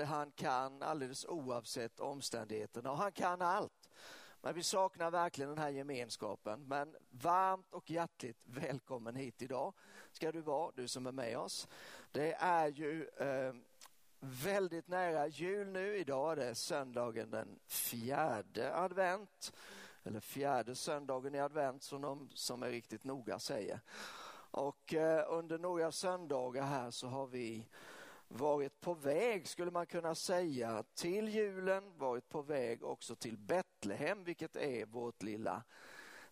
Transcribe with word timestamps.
det 0.00 0.06
han 0.06 0.30
kan 0.30 0.82
alldeles 0.82 1.24
oavsett 1.24 2.00
omständigheterna 2.00 2.90
och 2.90 2.98
han 2.98 3.12
kan 3.12 3.42
allt. 3.42 3.90
Men 4.42 4.54
vi 4.54 4.62
saknar 4.62 5.10
verkligen 5.10 5.48
den 5.48 5.58
här 5.58 5.68
gemenskapen. 5.68 6.64
Men 6.68 6.96
varmt 7.10 7.74
och 7.74 7.90
hjärtligt 7.90 8.38
välkommen 8.44 9.16
hit 9.16 9.42
idag 9.42 9.74
ska 10.12 10.32
du 10.32 10.40
vara, 10.40 10.72
du 10.74 10.88
som 10.88 11.06
är 11.06 11.12
med 11.12 11.38
oss. 11.38 11.68
Det 12.12 12.32
är 12.34 12.68
ju 12.68 13.08
eh, 13.16 13.54
väldigt 14.20 14.88
nära 14.88 15.26
jul 15.26 15.68
nu. 15.68 15.96
Idag 15.96 16.32
är 16.32 16.36
det 16.36 16.54
söndagen 16.54 17.30
den 17.30 17.58
fjärde 17.66 18.74
advent. 18.76 19.52
Eller 20.04 20.20
fjärde 20.20 20.74
söndagen 20.74 21.34
i 21.34 21.40
advent 21.40 21.82
som 21.82 22.00
de 22.00 22.30
som 22.34 22.62
är 22.62 22.70
riktigt 22.70 23.04
noga 23.04 23.38
säger. 23.38 23.80
Och 24.50 24.94
eh, 24.94 25.24
under 25.28 25.58
några 25.58 25.92
söndagar 25.92 26.62
här 26.62 26.90
så 26.90 27.06
har 27.06 27.26
vi 27.26 27.68
varit 28.32 28.80
på 28.80 28.94
väg, 28.94 29.48
skulle 29.48 29.70
man 29.70 29.86
kunna 29.86 30.14
säga, 30.14 30.84
till 30.94 31.28
julen, 31.28 31.98
varit 31.98 32.28
på 32.28 32.42
väg 32.42 32.84
också 32.84 33.16
till 33.16 33.38
Betlehem, 33.38 34.24
vilket 34.24 34.56
är 34.56 34.86
vårt 34.86 35.22
lilla 35.22 35.62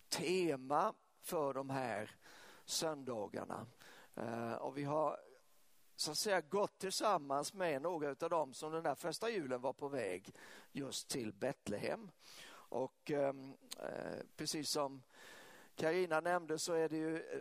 tema 0.09 0.95
för 1.21 1.55
de 1.55 1.71
här 1.71 2.17
söndagarna. 2.65 3.67
Eh, 4.15 4.53
och 4.53 4.79
vi 4.79 4.85
har 4.85 5.21
så 5.97 6.11
att 6.11 6.19
säga 6.19 6.41
gått 6.41 6.79
tillsammans 6.79 7.55
med 7.55 7.83
några 7.83 8.09
av 8.09 8.31
dem 8.31 8.55
som 8.55 8.73
den 8.73 8.83
där 8.83 8.95
första 8.95 9.31
julen 9.31 9.61
var 9.61 9.73
på 9.73 9.89
väg 9.89 10.35
just 10.73 11.09
till 11.09 11.33
Betlehem. 11.33 12.11
Och 12.51 13.11
ehm, 13.11 13.55
eh, 13.79 14.19
precis 14.37 14.71
som 14.71 15.03
Karina 15.75 16.21
nämnde 16.21 16.59
så 16.59 16.73
är 16.73 16.89
det 16.89 16.97
ju 16.97 17.17
eh, 17.17 17.41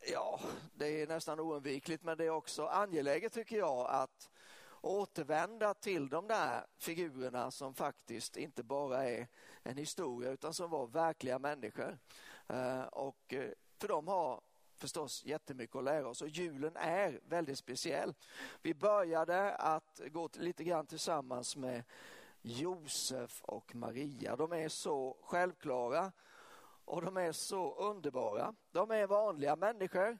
ja, 0.00 0.40
det 0.74 1.02
är 1.02 1.06
nästan 1.06 1.40
oundvikligt 1.40 2.04
men 2.04 2.16
det 2.16 2.24
är 2.24 2.30
också 2.30 2.66
angeläget 2.66 3.32
tycker 3.32 3.56
jag 3.56 3.86
att 3.90 4.30
återvända 4.80 5.74
till 5.74 6.08
de 6.08 6.28
där 6.28 6.66
figurerna 6.78 7.50
som 7.50 7.74
faktiskt 7.74 8.36
inte 8.36 8.62
bara 8.62 9.04
är 9.04 9.28
en 9.62 9.76
historia 9.76 10.30
utan 10.30 10.54
som 10.54 10.70
var 10.70 10.86
verkliga 10.86 11.38
människor. 11.38 11.98
Eh, 12.48 12.82
och 12.82 13.34
eh, 13.34 13.50
för 13.78 13.88
de 13.88 14.08
har 14.08 14.40
förstås 14.76 15.24
jättemycket 15.24 15.76
att 15.76 15.84
lära 15.84 16.08
oss 16.08 16.22
och 16.22 16.28
julen 16.28 16.76
är 16.76 17.20
väldigt 17.24 17.58
speciell. 17.58 18.14
Vi 18.62 18.74
började 18.74 19.54
att 19.54 20.00
gå 20.10 20.28
lite 20.32 20.64
grann 20.64 20.86
tillsammans 20.86 21.56
med 21.56 21.84
Josef 22.42 23.42
och 23.42 23.74
Maria. 23.74 24.36
De 24.36 24.52
är 24.52 24.68
så 24.68 25.16
självklara 25.22 26.12
och 26.90 27.02
de 27.02 27.16
är 27.16 27.32
så 27.32 27.74
underbara. 27.74 28.54
De 28.70 28.90
är 28.90 29.06
vanliga 29.06 29.56
människor, 29.56 30.18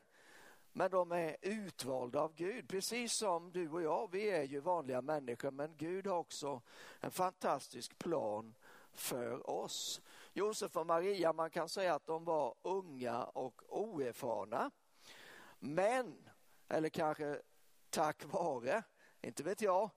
men 0.72 0.90
de 0.90 1.12
är 1.12 1.36
utvalda 1.42 2.20
av 2.20 2.34
Gud. 2.34 2.68
Precis 2.68 3.12
som 3.12 3.52
du 3.52 3.70
och 3.70 3.82
jag, 3.82 4.12
vi 4.12 4.30
är 4.30 4.42
ju 4.42 4.60
vanliga 4.60 5.02
människor, 5.02 5.50
men 5.50 5.76
Gud 5.76 6.06
har 6.06 6.16
också 6.16 6.62
en 7.00 7.10
fantastisk 7.10 7.98
plan 7.98 8.54
för 8.92 9.50
oss. 9.50 10.00
Josef 10.32 10.76
och 10.76 10.86
Maria, 10.86 11.32
man 11.32 11.50
kan 11.50 11.68
säga 11.68 11.94
att 11.94 12.06
de 12.06 12.24
var 12.24 12.54
unga 12.62 13.24
och 13.24 13.62
oerfarna. 13.68 14.70
Men, 15.58 16.28
eller 16.68 16.88
kanske 16.88 17.40
tack 17.90 18.24
vare, 18.24 18.82
inte 19.20 19.42
vet 19.42 19.60
jag, 19.60 19.90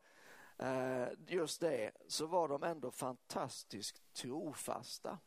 eh, 0.57 1.07
just 1.27 1.61
det, 1.61 1.91
så 2.07 2.25
var 2.25 2.47
de 2.47 2.63
ändå 2.63 2.91
fantastiskt 2.91 4.13
trofasta 4.13 5.17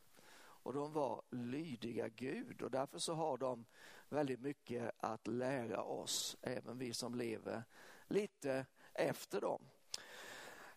och 0.66 0.74
de 0.74 0.92
var 0.92 1.22
lydiga 1.30 2.08
Gud 2.08 2.62
och 2.62 2.70
därför 2.70 2.98
så 2.98 3.14
har 3.14 3.38
de 3.38 3.66
väldigt 4.08 4.40
mycket 4.40 4.90
att 4.98 5.26
lära 5.26 5.82
oss, 5.82 6.36
även 6.42 6.78
vi 6.78 6.94
som 6.94 7.14
lever 7.14 7.64
lite 8.06 8.66
efter 8.94 9.40
dem. 9.40 9.62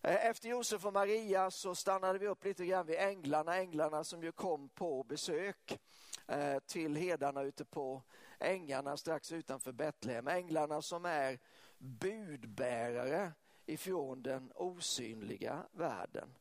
Eh, 0.01 0.25
efter 0.25 0.49
Josef 0.49 0.85
och 0.85 0.93
Maria 0.93 1.51
så 1.51 1.75
stannade 1.75 2.19
vi 2.19 2.27
upp 2.27 2.45
lite 2.45 2.65
grann 2.65 2.85
vid 2.85 2.99
änglarna, 2.99 3.55
änglarna 3.55 4.03
som 4.03 4.23
ju 4.23 4.31
kom 4.31 4.69
på 4.69 5.03
besök 5.03 5.79
eh, 6.27 6.59
till 6.59 6.95
hedarna 6.95 7.41
ute 7.41 7.65
på 7.65 8.03
ängarna 8.39 8.97
strax 8.97 9.31
utanför 9.31 9.71
Betlehem. 9.71 10.27
Änglarna 10.27 10.81
som 10.81 11.05
är 11.05 11.39
budbärare 11.77 13.31
ifrån 13.65 14.23
den 14.23 14.51
osynliga 14.55 15.65
världen. 15.71 16.35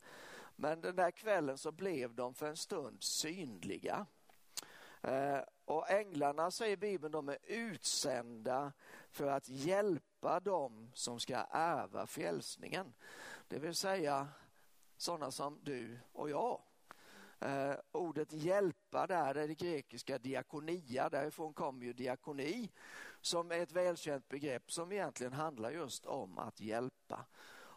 Men 0.61 0.81
den 0.81 0.97
där 0.97 1.11
kvällen 1.11 1.59
så 1.59 1.73
blev 1.73 2.15
de 2.15 2.35
för 2.35 2.47
en 2.47 2.57
stund 2.57 3.03
synliga. 3.03 4.07
Eh, 5.03 5.41
och 5.65 5.91
änglarna, 5.91 6.51
säger 6.51 6.77
Bibeln, 6.77 7.13
de 7.13 7.29
är 7.29 7.39
utsända 7.47 8.73
för 9.11 9.27
att 9.27 9.49
hjälpa 9.49 10.41
dem 10.41 10.91
som 10.95 11.21
ska 11.21 11.37
ärva 11.51 12.07
frälsningen. 12.07 12.95
Det 13.49 13.59
vill 13.59 13.75
säga 13.75 14.29
sådana 14.97 15.31
som 15.31 15.61
du 15.63 15.99
och 16.13 16.31
jag. 16.31 16.63
Eh, 17.41 17.75
ordet 17.93 18.33
hjälpa 18.33 19.07
där 19.07 19.35
är 19.35 19.49
det 19.49 19.55
grekiska 19.55 20.19
diakonia, 20.19 21.09
därifrån 21.09 21.55
kommer 21.55 21.85
ju 21.85 21.93
diakoni 21.93 22.71
som 23.21 23.51
är 23.51 23.61
ett 23.61 23.73
välkänt 23.73 24.29
begrepp 24.29 24.73
som 24.73 24.93
egentligen 24.93 25.33
handlar 25.33 25.71
just 25.71 26.07
om 26.07 26.39
att 26.39 26.61
hjälpa. 26.61 27.27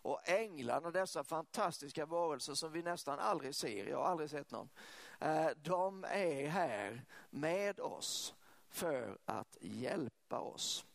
Och 0.02 0.30
änglarna, 0.30 0.92
dessa 0.92 1.24
fantastiska 1.24 2.06
varelser 2.06 2.54
som 2.54 2.72
vi 2.72 2.82
nästan 2.82 3.20
aldrig 3.20 3.56
ser, 3.56 3.88
jag 3.88 3.98
har 3.98 4.06
aldrig 4.06 4.30
sett 4.30 4.52
någon, 4.52 4.70
eh, 5.20 5.50
de 5.56 6.04
är 6.04 6.48
här 6.48 7.06
med 7.30 7.80
oss 7.80 8.36
för 8.70 9.18
att 9.26 9.58
hjälpa 9.62 10.40
oss. 10.40 10.86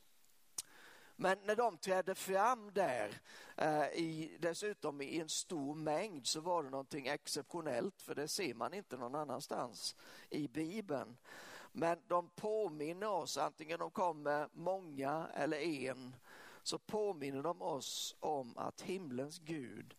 Men 1.18 1.38
när 1.44 1.56
de 1.56 1.76
trädde 1.76 2.14
fram 2.14 2.72
där, 2.72 3.20
eh, 3.56 3.86
i, 3.86 4.36
dessutom 4.40 5.00
i 5.00 5.20
en 5.20 5.28
stor 5.28 5.74
mängd, 5.74 6.26
så 6.26 6.40
var 6.40 6.62
det 6.62 6.70
någonting 6.70 7.06
exceptionellt, 7.06 8.02
för 8.02 8.14
det 8.14 8.28
ser 8.28 8.54
man 8.54 8.74
inte 8.74 8.96
någon 8.96 9.14
annanstans 9.14 9.96
i 10.30 10.48
Bibeln. 10.48 11.16
Men 11.72 11.98
de 12.06 12.28
påminner 12.28 13.08
oss, 13.08 13.38
antingen 13.38 13.78
de 13.78 13.90
kommer 13.90 14.48
många 14.52 15.28
eller 15.34 15.58
en, 15.58 16.16
så 16.66 16.78
påminner 16.78 17.42
de 17.42 17.62
oss 17.62 18.16
om 18.20 18.56
att 18.56 18.80
himlens 18.80 19.38
Gud 19.38 19.94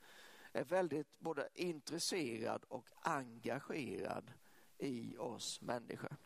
är 0.52 0.64
väldigt 0.64 1.20
både 1.20 1.50
intresserad 1.54 2.64
och 2.68 2.90
engagerad 3.02 4.34
i 4.78 5.18
oss 5.18 5.62
människor. 5.62 6.18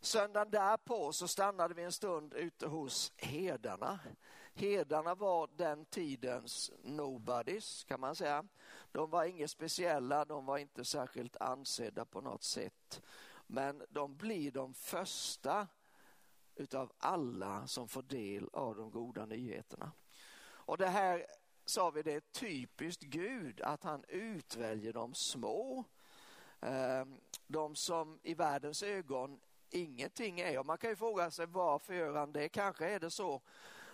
Söndagen 0.00 0.50
därpå 0.50 1.12
så 1.12 1.28
stannade 1.28 1.74
vi 1.74 1.82
en 1.82 1.92
stund 1.92 2.34
ute 2.34 2.66
hos 2.66 3.12
herdarna. 3.16 3.98
Herdarna 4.54 5.14
var 5.14 5.50
den 5.56 5.84
tidens 5.84 6.72
nobodies 6.82 7.84
kan 7.84 8.00
man 8.00 8.16
säga. 8.16 8.44
De 8.92 9.10
var 9.10 9.24
inget 9.24 9.50
speciella, 9.50 10.24
de 10.24 10.46
var 10.46 10.58
inte 10.58 10.84
särskilt 10.84 11.36
ansedda 11.36 12.04
på 12.04 12.20
något 12.20 12.42
sätt. 12.42 13.02
Men 13.46 13.82
de 13.90 14.16
blir 14.16 14.50
de 14.50 14.74
första 14.74 15.68
utav 16.56 16.92
alla 16.98 17.66
som 17.66 17.88
får 17.88 18.02
del 18.02 18.48
av 18.52 18.76
de 18.76 18.90
goda 18.90 19.26
nyheterna. 19.26 19.92
Och 20.44 20.78
det 20.78 20.88
här 20.88 21.26
sa 21.64 21.90
vi, 21.90 22.02
det 22.02 22.12
är 22.12 22.20
typiskt 22.20 23.02
Gud 23.02 23.60
att 23.60 23.84
han 23.84 24.04
utväljer 24.08 24.92
de 24.92 25.14
små, 25.14 25.84
ehm, 26.60 27.20
de 27.46 27.76
som 27.76 28.18
i 28.22 28.34
världens 28.34 28.82
ögon 28.82 29.40
ingenting 29.70 30.40
är. 30.40 30.58
Och 30.58 30.66
man 30.66 30.78
kan 30.78 30.90
ju 30.90 30.96
fråga 30.96 31.30
sig 31.30 31.46
varför 31.46 31.94
gör 31.94 32.14
han 32.14 32.32
det? 32.32 32.48
Kanske 32.48 32.86
är 32.86 33.00
det 33.00 33.10
så 33.10 33.42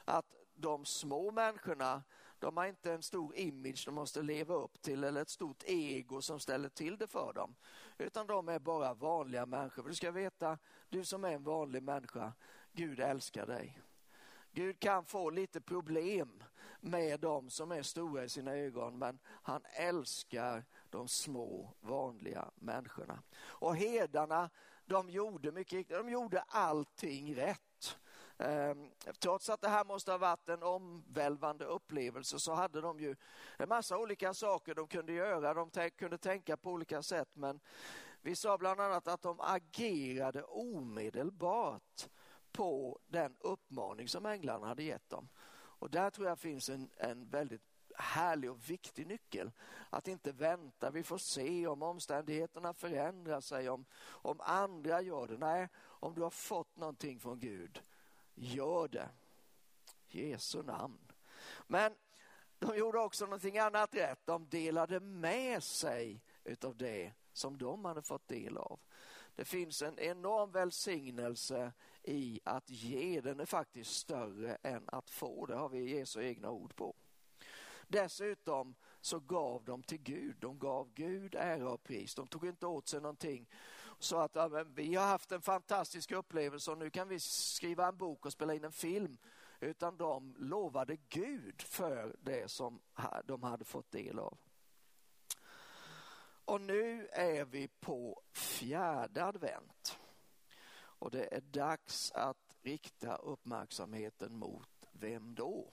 att 0.05 0.27
de 0.55 0.85
små 0.85 1.31
människorna, 1.31 2.03
de 2.39 2.57
har 2.57 2.67
inte 2.67 2.93
en 2.93 3.03
stor 3.03 3.37
image 3.37 3.83
de 3.87 3.95
måste 3.95 4.23
leva 4.23 4.55
upp 4.55 4.83
till 4.83 5.05
eller 5.05 5.23
ett 5.23 5.29
stort 5.29 5.63
ego 5.67 6.23
som 6.23 6.41
ställer 6.41 6.69
till 6.69 6.97
det 6.97 7.07
för 7.07 7.33
dem. 7.33 7.55
Utan 8.01 8.27
de 8.27 8.49
är 8.49 8.59
bara 8.59 8.95
vanliga 8.95 9.47
människor. 9.47 9.89
du 9.89 9.95
ska 9.95 10.11
veta, 10.11 10.59
du 10.89 11.05
som 11.05 11.25
är 11.25 11.33
en 11.33 11.43
vanlig 11.43 11.83
människa, 11.83 12.33
Gud 12.73 13.01
älskar 13.01 13.47
dig. 13.47 13.83
Gud 14.53 14.81
kan 14.81 15.05
få 15.05 15.31
lite 15.31 15.61
problem 15.61 16.45
med 16.81 17.21
dem 17.21 17.51
som 17.51 17.73
är 17.73 17.83
stora 17.83 18.25
i 18.25 18.29
sina 18.29 18.53
ögon 18.53 18.99
men 18.99 19.19
han 19.25 19.63
älskar 19.65 20.65
de 20.91 21.09
små 21.09 21.75
vanliga 21.81 22.51
människorna. 22.55 23.23
Och 23.43 23.77
herdarna, 23.77 24.51
de 24.85 25.11
gjorde 25.11 25.53
mycket 25.53 25.89
de 25.89 26.09
gjorde 26.11 26.41
allting 26.41 27.37
rätt. 27.37 27.70
Ehm, 28.41 28.91
trots 29.19 29.49
att 29.51 29.61
det 29.61 29.69
här 29.69 29.85
måste 29.85 30.11
ha 30.11 30.19
varit 30.19 30.49
en 30.49 30.63
omvälvande 30.63 31.65
upplevelse 31.65 32.39
så 32.39 32.55
hade 32.55 32.81
de 32.81 33.01
ju 33.01 33.17
en 33.59 33.69
massa 33.69 33.99
olika 33.99 34.35
saker 34.35 34.75
de 34.75 34.89
kunde 34.89 35.13
göra. 35.13 35.55
De 35.55 35.91
kunde 35.91 36.19
tänka 36.19 36.57
på 36.57 36.71
olika 36.71 37.03
sätt 37.03 37.29
men 37.33 37.61
vi 38.21 38.37
sa 38.37 38.59
bland 38.59 38.81
annat 38.81 39.09
att 39.09 39.23
de 39.23 39.41
agerade 39.41 40.43
omedelbart 40.43 42.09
på 42.53 42.99
den 43.07 43.37
uppmaning 43.41 44.09
som 44.09 44.27
änglarna 44.27 44.67
hade 44.67 44.83
gett 44.83 45.11
dem. 45.11 45.29
Och 45.53 45.91
där 45.91 46.11
tror 46.11 46.29
jag 46.29 46.39
finns 46.39 46.69
en, 46.69 46.91
en 46.97 47.29
väldigt 47.29 47.63
härlig 47.95 48.51
och 48.51 48.71
viktig 48.71 49.07
nyckel. 49.07 49.51
Att 49.91 50.09
inte 50.09 50.33
vänta, 50.33 50.91
vi 50.91 51.03
får 51.03 51.19
se 51.19 51.67
om 51.67 51.83
omständigheterna 51.83 52.75
förändrar 52.75 53.41
sig, 53.41 53.69
om, 53.69 53.85
om 54.03 54.41
andra 54.41 55.03
gör 55.03 55.27
det. 55.27 55.39
Nej, 55.39 55.69
om 55.79 56.15
du 56.15 56.23
har 56.23 56.31
fått 56.31 56.77
någonting 56.77 57.21
från 57.21 57.39
Gud 57.39 57.83
Gör 58.43 58.89
det. 58.89 59.09
Jesu 60.09 60.63
namn. 60.63 61.13
Men 61.67 61.95
de 62.59 62.77
gjorde 62.77 62.99
också 62.99 63.25
någonting 63.25 63.59
annat 63.59 63.95
rätt. 63.95 64.27
De 64.27 64.49
delade 64.49 65.01
med 65.01 65.63
sig 65.63 66.23
utav 66.45 66.77
det 66.77 67.13
som 67.33 67.59
de 67.59 67.85
hade 67.85 68.03
fått 68.03 68.29
del 68.29 68.57
av. 68.57 68.81
Det 69.35 69.45
finns 69.45 69.83
en 69.83 69.99
enorm 69.99 70.51
välsignelse 70.51 71.73
i 72.03 72.41
att 72.45 72.71
ge. 72.71 73.21
Den 73.21 73.41
är 73.41 73.47
faktiskt 73.47 73.93
större 73.93 74.55
än 74.63 74.85
att 74.87 75.11
få. 75.11 75.47
Det 75.47 75.57
har 75.57 75.69
vi 75.69 75.97
Jesu 75.97 76.23
egna 76.23 76.51
ord 76.51 76.77
på. 76.77 76.95
Dessutom 77.89 78.75
så 79.01 79.21
gav 79.21 79.65
de 79.65 79.83
till 79.83 80.03
Gud. 80.03 80.37
De 80.41 80.59
gav 80.59 80.93
Gud 80.95 81.35
ära 81.35 81.71
och 81.71 81.83
pris. 81.83 82.15
De 82.15 82.27
tog 82.27 82.47
inte 82.47 82.67
åt 82.67 82.89
sig 82.89 83.01
någonting. 83.01 83.49
Så 84.01 84.19
att 84.19 84.35
ja, 84.35 84.65
vi 84.75 84.95
har 84.95 85.07
haft 85.07 85.33
en 85.33 85.43
fantastisk 85.43 86.13
upplevelse 86.13 86.71
och 86.71 86.79
nu 86.79 86.91
kan 86.91 87.09
vi 87.09 87.21
skriva 87.21 87.89
en 87.89 87.97
bok 87.97 88.27
och 88.27 88.33
spela 88.33 88.55
in 88.55 88.65
en 88.65 88.73
film. 88.73 89.19
Utan 89.61 89.97
de 89.97 90.35
lovade 90.39 90.97
Gud 91.09 91.63
för 91.63 92.17
det 92.21 92.51
som 92.51 92.81
de 93.25 93.43
hade 93.43 93.65
fått 93.65 93.91
del 93.91 94.19
av. 94.19 94.39
Och 96.45 96.61
nu 96.61 97.09
är 97.13 97.45
vi 97.45 97.69
på 97.69 98.23
fjärde 98.33 99.25
advent. 99.25 99.99
Och 100.73 101.11
det 101.11 101.35
är 101.35 101.41
dags 101.41 102.13
att 102.13 102.57
rikta 102.63 103.17
uppmärksamheten 103.17 104.35
mot 104.35 104.89
vem 104.93 105.35
då? 105.35 105.73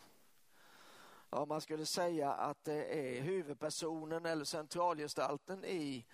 Om 1.29 1.49
man 1.49 1.61
skulle 1.61 1.85
säga 1.85 2.33
att 2.33 2.63
det 2.63 2.99
är 2.99 3.21
huvudpersonen 3.21 4.25
eller 4.25 4.45
centralgestalten 4.45 5.65
i, 5.65 6.05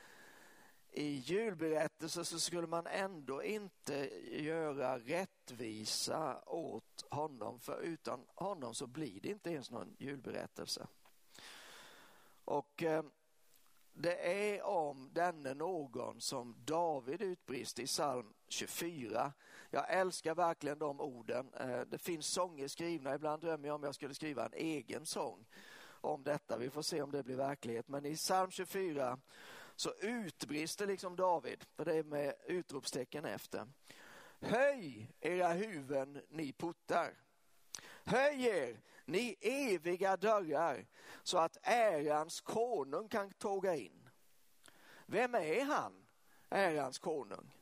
i 0.95 1.15
julberättelsen 1.15 2.25
så 2.25 2.39
skulle 2.39 2.67
man 2.67 2.87
ändå 2.87 3.43
inte 3.43 4.09
göra 4.31 4.99
rättvisa 4.99 6.41
åt 6.45 7.05
honom 7.09 7.59
för 7.59 7.81
utan 7.81 8.25
honom 8.35 8.75
så 8.75 8.87
blir 8.87 9.21
det 9.21 9.29
inte 9.29 9.49
ens 9.49 9.71
någon 9.71 9.95
julberättelse. 9.99 10.87
Och 12.45 12.83
eh, 12.83 13.03
det 13.93 14.15
är 14.55 14.63
om 14.63 15.09
denne 15.13 15.53
någon 15.53 16.21
som 16.21 16.55
David 16.65 17.21
utbrister 17.21 17.83
i 17.83 17.87
psalm 17.87 18.33
24. 18.47 19.33
Jag 19.69 19.93
älskar 19.93 20.35
verkligen 20.35 20.79
de 20.79 21.01
orden. 21.01 21.53
Eh, 21.53 21.81
det 21.81 21.97
finns 21.97 22.27
sånger 22.27 22.67
skrivna, 22.67 23.15
ibland 23.15 23.41
drömmer 23.41 23.67
jag 23.67 23.75
om 23.75 23.83
jag 23.83 23.95
skulle 23.95 24.13
skriva 24.13 24.45
en 24.45 24.53
egen 24.53 25.05
sång 25.05 25.45
om 26.01 26.23
detta. 26.23 26.57
Vi 26.57 26.69
får 26.69 26.81
se 26.81 27.01
om 27.01 27.11
det 27.11 27.23
blir 27.23 27.35
verklighet. 27.35 27.87
Men 27.87 28.05
i 28.05 28.15
psalm 28.15 28.51
24 28.51 29.19
så 29.75 29.93
utbrister 29.99 30.87
liksom 30.87 31.15
David, 31.15 31.65
för 31.75 31.85
det 31.85 31.93
är 31.93 32.03
med 32.03 32.35
utropstecken 32.45 33.25
efter. 33.25 33.67
Höj 34.39 35.11
era 35.19 35.47
huvuden 35.47 36.21
ni 36.29 36.51
portar. 36.51 37.13
Höj 38.03 38.45
er 38.45 38.81
ni 39.05 39.35
eviga 39.41 40.17
dörrar 40.17 40.85
så 41.23 41.37
att 41.37 41.57
ärans 41.61 42.41
konung 42.41 43.07
kan 43.07 43.31
tåga 43.33 43.75
in. 43.75 44.09
Vem 45.05 45.35
är 45.35 45.65
han, 45.65 46.05
ärans 46.49 46.99
konung? 46.99 47.57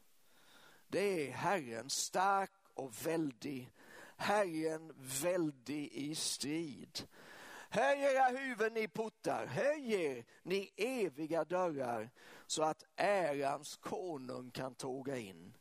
Det 0.88 1.28
är 1.28 1.32
Herren 1.32 1.90
stark 1.90 2.52
och 2.74 3.06
väldig, 3.06 3.72
Herren 4.18 4.94
väldig 4.98 5.92
i 5.94 6.16
strid. 6.16 7.08
Höj 7.74 8.04
era 8.04 8.26
huvuden 8.26 8.74
ni 8.74 8.88
portar, 8.88 9.46
höj 9.46 9.94
er 9.94 10.26
ni 10.44 10.72
eviga 10.76 11.46
dörrar 11.46 12.10
så 12.48 12.64
att 12.64 12.84
ärans 12.96 13.78
konung 13.78 14.52
kan 14.52 14.76
tåga 14.76 15.18
in. 15.18 15.58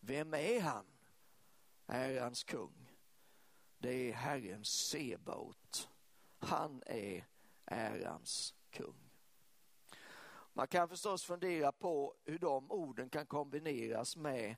Vem 0.00 0.34
är 0.34 0.60
han? 0.60 0.86
Ärans 1.86 2.44
kung 2.44 2.92
det 3.82 4.10
är 4.10 4.12
Herren 4.12 4.64
Sebaot. 4.64 5.88
Han 6.38 6.82
är 6.86 7.26
ärans 7.64 8.54
kung. 8.70 9.10
Man 10.52 10.66
kan 10.66 10.88
förstås 10.88 11.24
fundera 11.24 11.72
på 11.72 12.14
hur 12.24 12.38
de 12.38 12.70
orden 12.70 13.10
kan 13.10 13.26
kombineras 13.26 14.16
med 14.16 14.56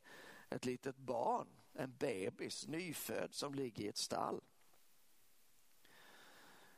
ett 0.51 0.65
litet 0.65 0.97
barn, 0.97 1.49
en 1.73 1.97
bebis, 1.97 2.67
nyfödd 2.67 3.35
som 3.35 3.55
ligger 3.55 3.85
i 3.85 3.89
ett 3.89 3.97
stall. 3.97 4.41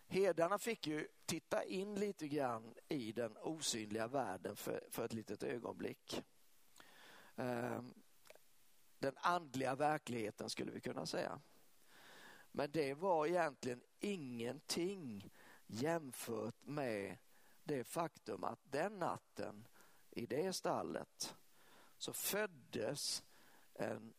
Herdarna 0.08 0.58
fick 0.58 0.86
ju 0.86 1.08
titta 1.26 1.64
in 1.64 1.94
lite 1.94 2.28
grann 2.28 2.74
i 2.88 3.12
den 3.12 3.36
osynliga 3.36 4.06
världen 4.08 4.56
för, 4.56 4.84
för 4.90 5.04
ett 5.04 5.12
litet 5.12 5.42
ögonblick. 5.42 6.22
Ehm, 7.36 7.94
den 8.98 9.14
andliga 9.16 9.74
verkligheten 9.74 10.50
skulle 10.50 10.72
vi 10.72 10.80
kunna 10.80 11.06
säga. 11.06 11.40
Men 12.52 12.70
det 12.70 12.94
var 12.94 13.26
egentligen 13.26 13.82
ingenting 13.98 15.30
jämfört 15.66 16.66
med 16.66 17.18
det 17.64 17.84
faktum 17.84 18.44
att 18.44 18.60
den 18.62 18.98
natten 18.98 19.68
i 20.10 20.26
det 20.26 20.52
stallet 20.52 21.36
så 21.98 22.12
föddes 22.12 23.24
en 23.74 24.14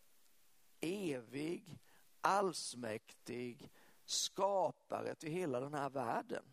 evig, 0.79 1.79
allsmäktig 2.21 3.71
skapare 4.09 5.15
till 5.15 5.31
hela 5.31 5.59
den 5.59 5.73
här 5.73 5.89
världen. 5.89 6.45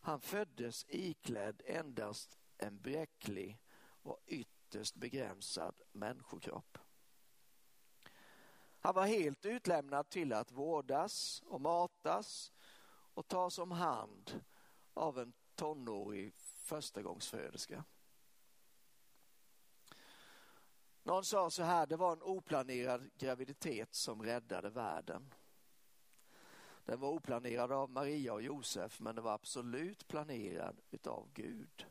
Han 0.00 0.20
föddes 0.20 0.86
iklädd 0.88 1.62
endast 1.66 2.38
en 2.58 2.80
bräcklig 2.80 3.58
och 4.02 4.20
ytterst 4.26 4.94
begränsad 4.94 5.74
människokropp. 5.92 6.78
Han 8.80 8.94
var 8.94 9.06
helt 9.06 9.46
utlämnad 9.46 10.08
till 10.08 10.32
att 10.32 10.52
vårdas 10.52 11.42
och 11.46 11.60
matas 11.60 12.52
och 13.14 13.28
tas 13.28 13.58
om 13.58 13.70
hand 13.70 14.44
av 14.94 15.18
en 15.18 15.32
tonårig 15.54 16.34
förstagångsföderska. 16.34 17.84
Någon 21.02 21.24
sa 21.24 21.50
så 21.50 21.62
här, 21.62 21.86
det 21.86 21.96
var 21.96 22.12
en 22.12 22.22
oplanerad 22.22 23.10
graviditet 23.18 23.94
som 23.94 24.22
räddade 24.22 24.70
världen. 24.70 25.34
Den 26.84 27.00
var 27.00 27.08
oplanerad 27.08 27.72
av 27.72 27.90
Maria 27.90 28.32
och 28.32 28.42
Josef 28.42 29.00
men 29.00 29.14
den 29.14 29.24
var 29.24 29.32
absolut 29.32 30.08
planerad 30.08 30.80
utav 30.90 31.28
Gud. 31.34 31.86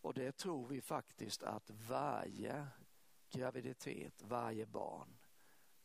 Och 0.00 0.14
det 0.14 0.36
tror 0.36 0.66
vi 0.66 0.80
faktiskt 0.80 1.42
att 1.42 1.70
varje 1.70 2.66
graviditet, 3.30 4.22
varje 4.22 4.66
barn 4.66 5.16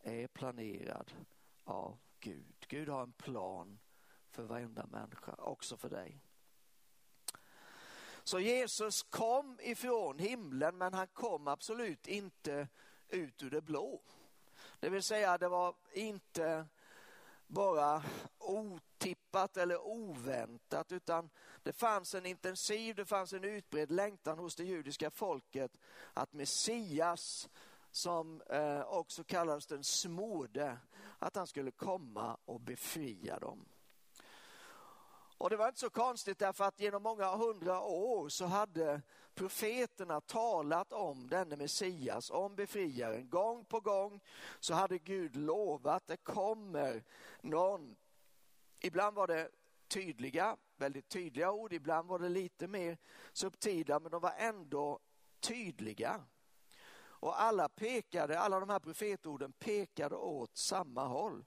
är 0.02 0.28
planerad 0.28 1.12
av 1.64 1.98
Gud. 2.20 2.66
Gud 2.68 2.90
har 2.90 3.04
en 3.04 3.12
plan 3.12 3.80
för 4.30 4.44
varenda 4.44 4.86
människa, 4.86 5.36
också 5.38 5.78
för 5.78 5.90
dig. 5.90 6.20
Så 8.24 8.40
Jesus 8.40 9.04
kom 9.04 9.60
ifrån 9.62 10.20
himlen 10.20 10.78
men 10.78 10.94
han 10.94 11.08
kom 11.08 11.48
absolut 11.48 12.08
inte 12.08 12.68
ut 13.08 13.44
ur 13.44 13.50
det 13.50 13.62
blå. 13.62 14.02
Det 14.80 14.90
vill 14.90 15.04
säga 15.04 15.38
det 15.38 15.50
var 15.50 15.76
inte 15.94 16.66
bara 17.50 18.04
otippat 18.38 19.58
eller 19.58 19.88
oväntat 19.88 20.92
utan 20.92 21.30
det 21.64 21.74
fanns 21.74 22.16
en 22.16 22.26
intensiv, 22.26 22.96
det 22.96 23.06
fanns 23.06 23.34
en 23.34 23.44
utbredd 23.44 23.92
längtan 23.92 24.40
hos 24.40 24.56
det 24.56 24.64
judiska 24.64 25.12
folket 25.12 25.72
att 26.14 26.34
Messias 26.34 27.50
som 27.92 28.42
eh, 28.42 28.82
också 28.82 29.24
kallades 29.24 29.68
den 29.68 29.84
smorde, 29.84 30.78
att 31.20 31.36
han 31.36 31.48
skulle 31.48 31.72
komma 31.72 32.38
och 32.46 32.62
befria 32.62 33.40
dem. 33.40 33.66
Och 35.40 35.50
det 35.50 35.58
var 35.58 35.68
inte 35.68 35.80
så 35.80 35.90
konstigt 35.90 36.40
därför 36.40 36.64
att 36.64 36.80
genom 36.80 37.04
många 37.04 37.36
hundra 37.36 37.82
år 37.82 38.30
så 38.30 38.46
hade 38.46 39.02
profeterna 39.34 40.22
talat 40.22 40.94
om 40.94 41.28
denne 41.28 41.56
Messias, 41.56 42.30
om 42.30 42.56
befriaren. 42.56 43.30
Gång 43.30 43.66
på 43.66 43.80
gång 43.80 44.20
så 44.60 44.74
hade 44.74 44.98
Gud 44.98 45.36
lovat 45.36 46.08
det 46.08 46.18
kommer 46.18 47.04
någon. 47.42 47.96
Ibland 48.80 49.16
var 49.16 49.28
det 49.28 49.50
tydliga, 49.88 50.58
väldigt 50.78 51.10
tydliga 51.10 51.52
ord, 51.52 51.74
ibland 51.74 52.10
var 52.10 52.20
det 52.20 52.30
lite 52.30 52.68
mer 52.68 52.98
subtila 53.34 54.00
men 54.00 54.12
de 54.12 54.22
var 54.22 54.34
ändå 54.38 55.00
tydliga. 55.40 56.24
Och 57.02 57.42
alla 57.42 57.70
pekade, 57.70 58.40
alla 58.40 58.60
de 58.60 58.70
här 58.70 58.80
profetorden 58.80 59.52
pekade 59.52 60.16
åt 60.16 60.58
samma 60.58 61.06
håll. 61.06 61.46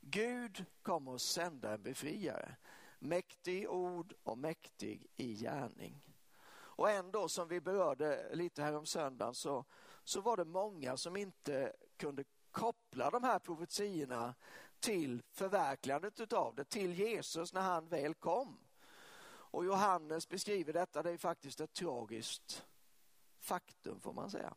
Gud 0.00 0.64
kommer 0.82 1.14
att 1.14 1.20
sända 1.20 1.74
en 1.74 1.82
befriare. 1.82 2.56
Mäktig 3.04 3.70
ord 3.70 4.14
och 4.22 4.38
mäktig 4.38 5.06
i 5.16 5.34
gärning. 5.34 6.02
Och 6.50 6.90
ändå, 6.90 7.28
som 7.28 7.48
vi 7.48 7.60
berörde 7.60 8.34
lite 8.34 8.62
här 8.62 8.76
om 8.76 8.86
söndagen, 8.86 9.34
så, 9.34 9.64
så 10.04 10.20
var 10.20 10.36
det 10.36 10.44
många 10.44 10.96
som 10.96 11.16
inte 11.16 11.72
kunde 11.96 12.24
koppla 12.50 13.10
de 13.10 13.24
här 13.24 13.38
profetiorna 13.38 14.34
till 14.80 15.22
förverkligandet 15.30 16.32
av 16.32 16.54
det, 16.54 16.64
till 16.64 16.94
Jesus 16.94 17.52
när 17.52 17.60
han 17.60 17.88
väl 17.88 18.14
kom. 18.14 18.58
Och 19.24 19.64
Johannes 19.64 20.28
beskriver 20.28 20.72
detta, 20.72 21.02
det 21.02 21.10
är 21.10 21.16
faktiskt 21.16 21.60
ett 21.60 21.72
tragiskt 21.72 22.64
faktum 23.40 24.00
får 24.00 24.12
man 24.12 24.30
säga. 24.30 24.54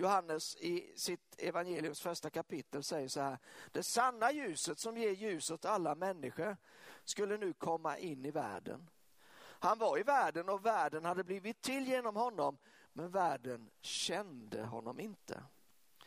Johannes 0.00 0.56
i 0.56 0.92
sitt 0.96 1.34
evangeliums 1.38 2.00
första 2.00 2.30
kapitel 2.30 2.82
säger 2.82 3.08
så 3.08 3.20
här. 3.20 3.38
Det 3.72 3.82
sanna 3.82 4.32
ljuset 4.32 4.78
som 4.78 4.96
ger 4.96 5.10
ljus 5.10 5.50
åt 5.50 5.64
alla 5.64 5.94
människor 5.94 6.56
skulle 7.04 7.36
nu 7.36 7.52
komma 7.52 7.98
in 7.98 8.26
i 8.26 8.30
världen. 8.30 8.90
Han 9.38 9.78
var 9.78 9.98
i 9.98 10.02
världen 10.02 10.48
och 10.48 10.66
världen 10.66 11.04
hade 11.04 11.24
blivit 11.24 11.62
till 11.62 11.88
genom 11.88 12.16
honom 12.16 12.58
men 12.92 13.10
världen 13.10 13.70
kände 13.80 14.64
honom 14.64 15.00
inte. 15.00 15.42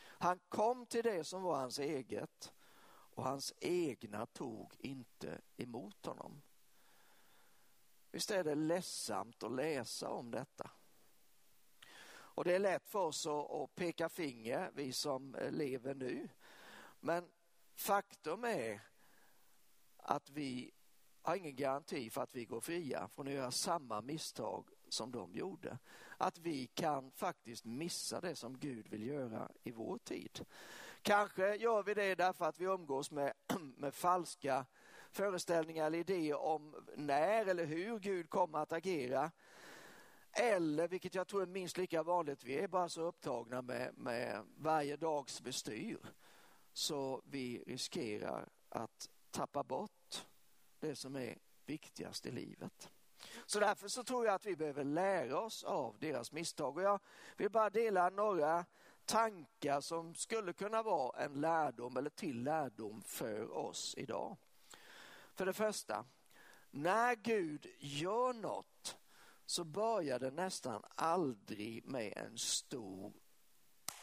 Han 0.02 0.38
kom 0.48 0.86
till 0.86 1.04
det 1.04 1.24
som 1.24 1.42
var 1.42 1.56
hans 1.56 1.78
eget 1.78 2.52
och 3.14 3.24
hans 3.24 3.54
egna 3.60 4.26
tog 4.26 4.74
inte 4.78 5.40
emot 5.56 6.06
honom. 6.06 6.42
Visst 8.10 8.30
är 8.30 8.44
det 8.44 8.54
ledsamt 8.54 9.42
att 9.42 9.52
läsa 9.52 10.08
om 10.08 10.30
detta? 10.30 10.70
Och 12.34 12.44
det 12.44 12.54
är 12.54 12.58
lätt 12.58 12.88
för 12.88 12.98
oss 12.98 13.26
att 13.26 13.74
peka 13.74 14.08
finger, 14.08 14.70
vi 14.74 14.92
som 14.92 15.34
eh, 15.34 15.50
lever 15.50 15.94
nu. 15.94 16.28
Men 17.00 17.28
faktum 17.74 18.44
är 18.44 18.80
att 19.96 20.30
vi 20.30 20.70
har 21.22 21.36
ingen 21.36 21.56
garanti 21.56 22.10
för 22.10 22.22
att 22.22 22.34
vi 22.34 22.44
går 22.44 22.60
fria 22.60 23.08
från 23.08 23.28
att 23.28 23.34
göra 23.34 23.50
samma 23.50 24.00
misstag 24.00 24.68
som 24.88 25.12
de 25.12 25.34
gjorde. 25.34 25.78
Att 26.16 26.38
vi 26.38 26.66
kan 26.66 27.10
faktiskt 27.10 27.64
missa 27.64 28.20
det 28.20 28.36
som 28.36 28.58
Gud 28.58 28.88
vill 28.88 29.06
göra 29.06 29.50
i 29.62 29.70
vår 29.70 29.98
tid. 29.98 30.46
Kanske 31.02 31.56
gör 31.56 31.82
vi 31.82 31.94
det 31.94 32.14
därför 32.14 32.44
att 32.44 32.60
vi 32.60 32.64
umgås 32.64 33.10
med, 33.10 33.32
med 33.76 33.94
falska 33.94 34.66
föreställningar 35.10 35.86
eller 35.86 35.98
idéer 35.98 36.36
om 36.38 36.74
när 36.96 37.46
eller 37.46 37.64
hur 37.64 37.98
Gud 37.98 38.30
kommer 38.30 38.58
att 38.58 38.72
agera. 38.72 39.30
Eller, 40.36 40.88
vilket 40.88 41.14
jag 41.14 41.26
tror 41.26 41.42
är 41.42 41.46
minst 41.46 41.78
lika 41.78 42.02
vanligt, 42.02 42.44
vi 42.44 42.58
är 42.58 42.68
bara 42.68 42.88
så 42.88 43.02
upptagna 43.02 43.62
med, 43.62 43.98
med 43.98 44.44
varje 44.56 44.96
dags 44.96 45.40
bestyr 45.40 45.98
så 46.72 47.22
vi 47.24 47.62
riskerar 47.66 48.48
att 48.68 49.10
tappa 49.30 49.64
bort 49.64 50.26
det 50.80 50.96
som 50.96 51.16
är 51.16 51.38
viktigast 51.66 52.26
i 52.26 52.30
livet. 52.30 52.90
Så 53.46 53.60
därför 53.60 53.88
så 53.88 54.04
tror 54.04 54.26
jag 54.26 54.34
att 54.34 54.46
vi 54.46 54.56
behöver 54.56 54.84
lära 54.84 55.40
oss 55.40 55.64
av 55.64 55.96
deras 55.98 56.32
misstag. 56.32 56.76
Och 56.76 56.82
jag 56.82 57.00
vill 57.36 57.50
bara 57.50 57.70
dela 57.70 58.10
några 58.10 58.64
tankar 59.04 59.80
som 59.80 60.14
skulle 60.14 60.52
kunna 60.52 60.82
vara 60.82 61.24
en 61.24 61.40
lärdom 61.40 61.96
eller 61.96 62.10
till 62.10 62.42
lärdom 62.42 63.02
för 63.02 63.56
oss 63.56 63.94
idag. 63.98 64.36
För 65.34 65.46
det 65.46 65.52
första, 65.52 66.04
när 66.70 67.14
Gud 67.14 67.66
gör 67.78 68.32
något 68.32 68.96
så 69.46 69.64
börjar 69.64 70.18
det 70.18 70.30
nästan 70.30 70.82
aldrig 70.94 71.84
med 71.84 72.12
en 72.16 72.38
stor 72.38 73.12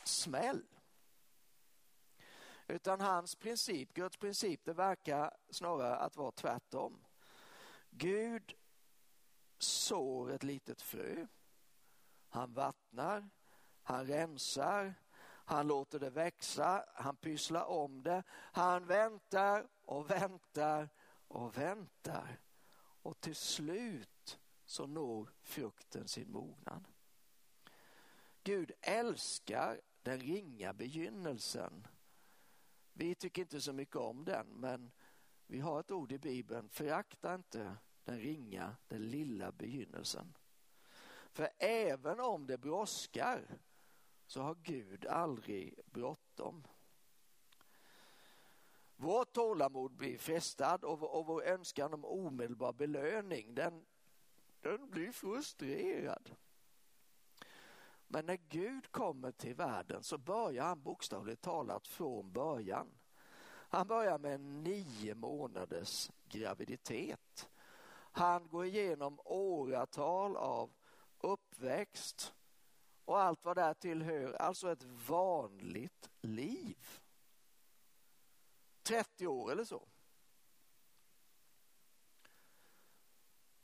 smäll. 0.03 0.65
Utan 2.67 3.01
hans 3.01 3.35
princip, 3.35 3.93
Guds 3.93 4.17
princip, 4.17 4.65
det 4.65 4.73
verkar 4.73 5.37
snarare 5.49 5.95
att 5.95 6.17
vara 6.17 6.31
tvärtom. 6.31 7.05
Gud 7.89 8.53
sår 9.57 10.31
ett 10.31 10.43
litet 10.43 10.81
frö. 10.81 11.27
Han 12.29 12.53
vattnar, 12.53 13.29
han 13.83 14.07
rensar, 14.07 14.93
han 15.45 15.67
låter 15.67 15.99
det 15.99 16.09
växa, 16.09 16.85
han 16.93 17.15
pysslar 17.15 17.65
om 17.65 18.03
det. 18.03 18.23
Han 18.31 18.85
väntar 18.85 19.67
och 19.85 20.11
väntar 20.11 20.89
och 21.27 21.57
väntar. 21.57 22.39
Och 23.03 23.21
till 23.21 23.35
slut 23.35 24.20
så 24.71 24.87
når 24.87 25.29
frukten 25.41 26.07
sin 26.07 26.31
mognad. 26.31 26.87
Gud 28.43 28.71
älskar 28.81 29.81
den 30.01 30.19
ringa 30.19 30.73
begynnelsen. 30.73 31.87
Vi 32.93 33.15
tycker 33.15 33.41
inte 33.41 33.61
så 33.61 33.73
mycket 33.73 33.95
om 33.95 34.25
den, 34.25 34.47
men 34.47 34.91
vi 35.47 35.59
har 35.59 35.79
ett 35.79 35.91
ord 35.91 36.11
i 36.11 36.17
Bibeln, 36.17 36.69
förakta 36.69 37.35
inte 37.35 37.77
den 38.03 38.19
ringa, 38.19 38.75
den 38.87 39.09
lilla 39.09 39.51
begynnelsen. 39.51 40.37
För 41.31 41.49
även 41.57 42.19
om 42.19 42.47
det 42.47 42.57
brådskar 42.57 43.59
så 44.25 44.41
har 44.41 44.55
Gud 44.55 45.05
aldrig 45.05 45.79
bråttom. 45.85 46.67
Vårt 48.95 49.33
tålamod 49.33 49.91
blir 49.91 50.17
frestad 50.17 50.83
och, 50.83 51.25
vår 51.25 51.43
önskan 51.43 51.93
om 51.93 52.05
omedelbar 52.05 52.73
belöning 52.73 53.55
den, 53.55 53.85
den 54.61 54.89
blir 54.89 55.11
frustrerad. 55.11 56.35
Men 58.07 58.25
när 58.25 58.39
Gud 58.49 58.91
kommer 58.91 59.31
till 59.31 59.55
världen 59.55 60.03
så 60.03 60.17
börjar 60.17 60.63
han 60.63 60.81
bokstavligt 60.81 61.41
talat 61.41 61.87
från 61.87 62.31
början. 62.31 62.87
Han 63.47 63.87
börjar 63.87 64.17
med 64.17 64.35
en 64.35 64.63
nio 64.63 65.15
månaders 65.15 66.11
graviditet. 66.29 67.49
Han 68.11 68.47
går 68.47 68.65
igenom 68.65 69.19
åratal 69.25 70.35
av 70.35 70.73
uppväxt 71.17 72.33
och 73.05 73.19
allt 73.19 73.45
vad 73.45 73.57
där 73.57 73.73
tillhör, 73.73 74.33
alltså 74.33 74.71
ett 74.71 74.83
vanligt 75.07 76.09
liv. 76.21 76.77
30 78.83 79.27
år 79.27 79.51
eller 79.51 79.63
så. 79.63 79.87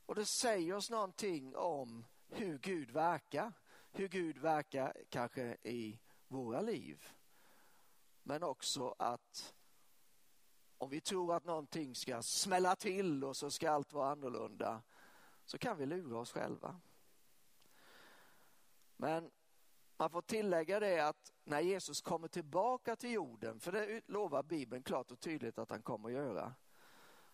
Och 0.08 0.16
det 0.16 0.26
säger 0.26 0.76
oss 0.76 0.90
någonting 0.90 1.56
om 1.56 2.06
hur 2.28 2.58
Gud 2.58 2.92
verkar. 2.92 3.54
Hur 3.92 4.08
Gud 4.08 4.38
verkar 4.38 4.94
kanske 5.10 5.58
i 5.64 6.00
våra 6.28 6.62
liv. 6.62 7.10
Men 8.24 8.44
också 8.44 8.96
att 9.00 9.54
om 10.78 10.90
vi 10.90 11.02
tror 11.02 11.36
att 11.36 11.46
någonting 11.46 11.96
ska 11.96 12.22
smälla 12.22 12.76
till 12.76 13.24
och 13.24 13.38
så 13.38 13.52
ska 13.52 13.72
allt 13.72 13.94
vara 13.94 14.12
annorlunda 14.12 14.82
så 15.46 15.58
kan 15.58 15.78
vi 15.78 15.86
lura 15.86 16.20
oss 16.20 16.32
själva. 16.32 16.80
Men 18.96 19.32
man 19.98 20.10
får 20.10 20.22
tillägga 20.22 20.80
det 20.80 21.00
att 21.00 21.34
när 21.44 21.60
Jesus 21.60 22.02
kommer 22.02 22.28
tillbaka 22.28 22.96
till 22.96 23.12
jorden, 23.12 23.60
för 23.60 23.72
det 23.72 24.02
lovar 24.08 24.44
Bibeln 24.44 24.84
klart 24.84 25.12
och 25.12 25.20
tydligt 25.20 25.58
att 25.58 25.70
han 25.70 25.82
kommer 25.82 26.10
att 26.10 26.16
göra, 26.16 26.54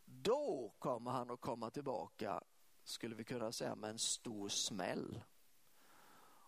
då 0.06 0.74
kommer 0.80 1.12
han 1.12 1.32
att 1.32 1.42
komma 1.42 1.70
tillbaka, 1.70 2.42
skulle 2.84 3.16
vi 3.16 3.24
kunna 3.24 3.52
säga, 3.52 3.76
med 3.76 3.90
en 3.90 4.00
stor 4.00 4.50
smäll. 4.50 5.24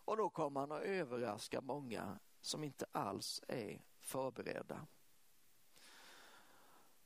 Och 0.05 0.17
då 0.17 0.29
kommer 0.29 0.59
han 0.59 0.71
att 0.71 0.81
överraska 0.81 1.61
många 1.61 2.19
som 2.41 2.63
inte 2.63 2.85
alls 2.91 3.41
är 3.47 3.81
förberedda. 3.99 4.87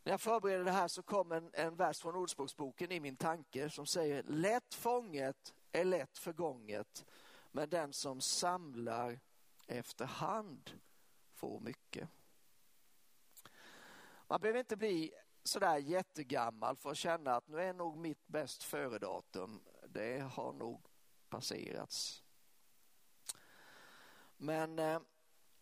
När 0.03 0.13
jag 0.13 0.21
förberedde 0.21 0.63
det 0.63 0.71
här 0.71 0.87
så 0.87 1.03
kom 1.03 1.31
en, 1.31 1.49
en 1.53 1.75
vers 1.75 1.99
från 1.99 2.15
Ordspråksboken 2.15 2.91
i 2.91 2.99
min 2.99 3.17
tanke 3.17 3.69
som 3.69 3.85
säger 3.85 4.23
lätt 4.23 4.73
fånget 4.73 5.53
är 5.71 5.85
lätt 5.85 6.17
förgånget 6.17 7.05
men 7.51 7.69
den 7.69 7.93
som 7.93 8.21
samlar 8.21 9.19
efterhand 9.67 10.71
får 11.33 11.59
mycket. 11.59 12.09
Man 14.27 14.41
behöver 14.41 14.59
inte 14.59 14.77
bli 14.77 15.11
sådär 15.43 15.77
jättegammal 15.77 16.75
för 16.75 16.91
att 16.91 16.97
känna 16.97 17.35
att 17.35 17.47
nu 17.47 17.61
är 17.61 17.73
nog 17.73 17.97
mitt 17.97 18.27
bäst 18.27 18.63
före-datum, 18.63 19.61
det 19.87 20.19
har 20.19 20.53
nog 20.53 20.85
passerats. 21.29 22.23
Men 24.37 24.79
eh, 24.79 24.99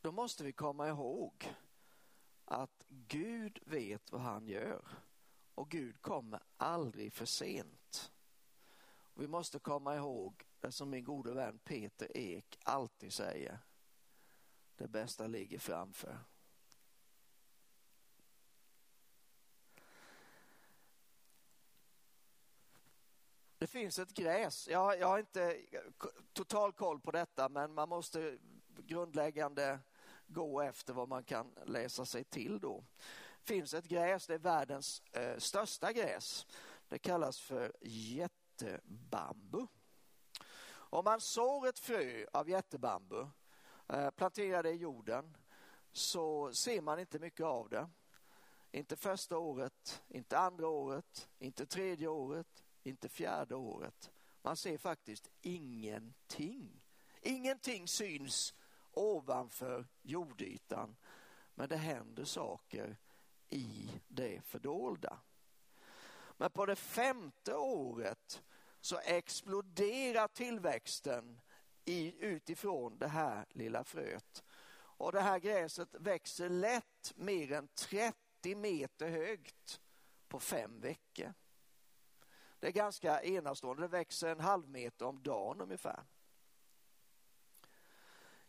då 0.01 0.12
måste 0.12 0.43
vi 0.43 0.51
komma 0.51 0.88
ihåg 0.88 1.53
att 2.46 2.86
Gud 2.88 3.60
vet 3.65 4.12
vad 4.12 4.22
han 4.22 4.48
gör 4.48 4.88
och 5.55 5.69
Gud 5.69 6.01
kommer 6.01 6.43
aldrig 6.57 7.13
för 7.13 7.25
sent. 7.25 8.12
Vi 9.13 9.27
måste 9.27 9.60
komma 9.60 9.96
ihåg 9.96 10.43
det 10.60 10.72
som 10.72 10.89
min 10.89 11.03
gode 11.03 11.34
vän 11.34 11.60
Peter 11.63 12.17
Ek 12.17 12.60
alltid 12.63 13.13
säger. 13.13 13.60
Det 14.75 14.88
bästa 14.88 15.27
ligger 15.27 15.60
framför. 15.60 16.19
Det 23.60 23.68
finns 23.68 24.00
ett 24.00 24.14
gräs. 24.14 24.68
Jag, 24.68 25.00
jag 25.00 25.08
har 25.08 25.20
inte 25.20 25.62
total 26.34 26.74
koll 26.74 27.00
på 27.00 27.12
detta 27.12 27.50
men 27.50 27.74
man 27.74 27.90
måste 27.90 28.38
grundläggande 28.78 29.80
gå 30.28 30.62
efter 30.62 30.94
vad 30.94 31.10
man 31.10 31.24
kan 31.24 31.54
läsa 31.66 32.06
sig 32.06 32.24
till 32.24 32.60
då. 32.60 32.84
Det 33.40 33.54
finns 33.54 33.74
ett 33.74 33.88
gräs, 33.88 34.28
det 34.28 34.34
är 34.34 34.40
världens 34.40 35.02
eh, 35.12 35.38
största 35.38 35.92
gräs. 35.92 36.48
Det 36.88 37.00
kallas 37.00 37.40
för 37.40 37.74
jättebambu. 37.82 39.68
Om 40.70 41.06
man 41.06 41.22
sår 41.22 41.68
ett 41.68 41.80
frö 41.80 42.26
av 42.34 42.50
jättebambu, 42.50 43.28
eh, 43.88 44.10
planterar 44.10 44.64
det 44.64 44.72
i 44.72 44.78
jorden, 44.78 45.38
så 45.92 46.54
ser 46.54 46.82
man 46.82 47.00
inte 47.00 47.20
mycket 47.20 47.46
av 47.46 47.70
det. 47.70 47.90
Inte 48.72 48.96
första 48.96 49.38
året, 49.38 50.04
inte 50.08 50.38
andra 50.38 50.68
året, 50.68 51.30
inte 51.40 51.66
tredje 51.66 52.08
året, 52.08 52.64
inte 52.88 53.10
fjärde 53.10 53.56
året. 53.56 54.12
Man 54.41 54.58
ser 54.58 54.77
faktiskt 54.77 55.29
ingenting. 55.41 56.82
Ingenting 57.22 57.88
syns 57.88 58.53
ovanför 58.91 59.88
jordytan. 60.01 60.96
Men 61.56 61.70
det 61.70 61.77
händer 61.77 62.25
saker 62.25 62.98
i 63.50 63.91
det 64.08 64.41
fördolda. 64.41 65.20
Men 66.38 66.51
på 66.51 66.65
det 66.65 66.75
femte 66.75 67.56
året 67.56 68.44
så 68.82 69.00
exploderar 69.00 70.27
tillväxten 70.27 71.39
i, 71.86 72.25
utifrån 72.25 72.98
det 72.98 73.08
här 73.08 73.46
lilla 73.50 73.84
fröet. 73.84 74.44
Och 74.74 75.12
det 75.12 75.22
här 75.22 75.39
gräset 75.39 75.89
växer 75.91 76.50
lätt 76.50 77.13
mer 77.15 77.51
än 77.51 77.67
30 77.67 78.56
meter 78.56 79.10
högt 79.10 79.82
på 80.27 80.39
fem 80.39 80.79
veckor. 80.79 81.34
Det 82.60 82.68
är 82.68 82.72
ganska 82.72 83.22
enastående. 83.22 83.84
Det 83.84 83.88
växer 83.88 84.28
en 84.28 84.40
halv 84.40 84.70
meter 84.70 85.06
om 85.06 85.24
dagen 85.24 85.62
ungefär. 85.62 86.04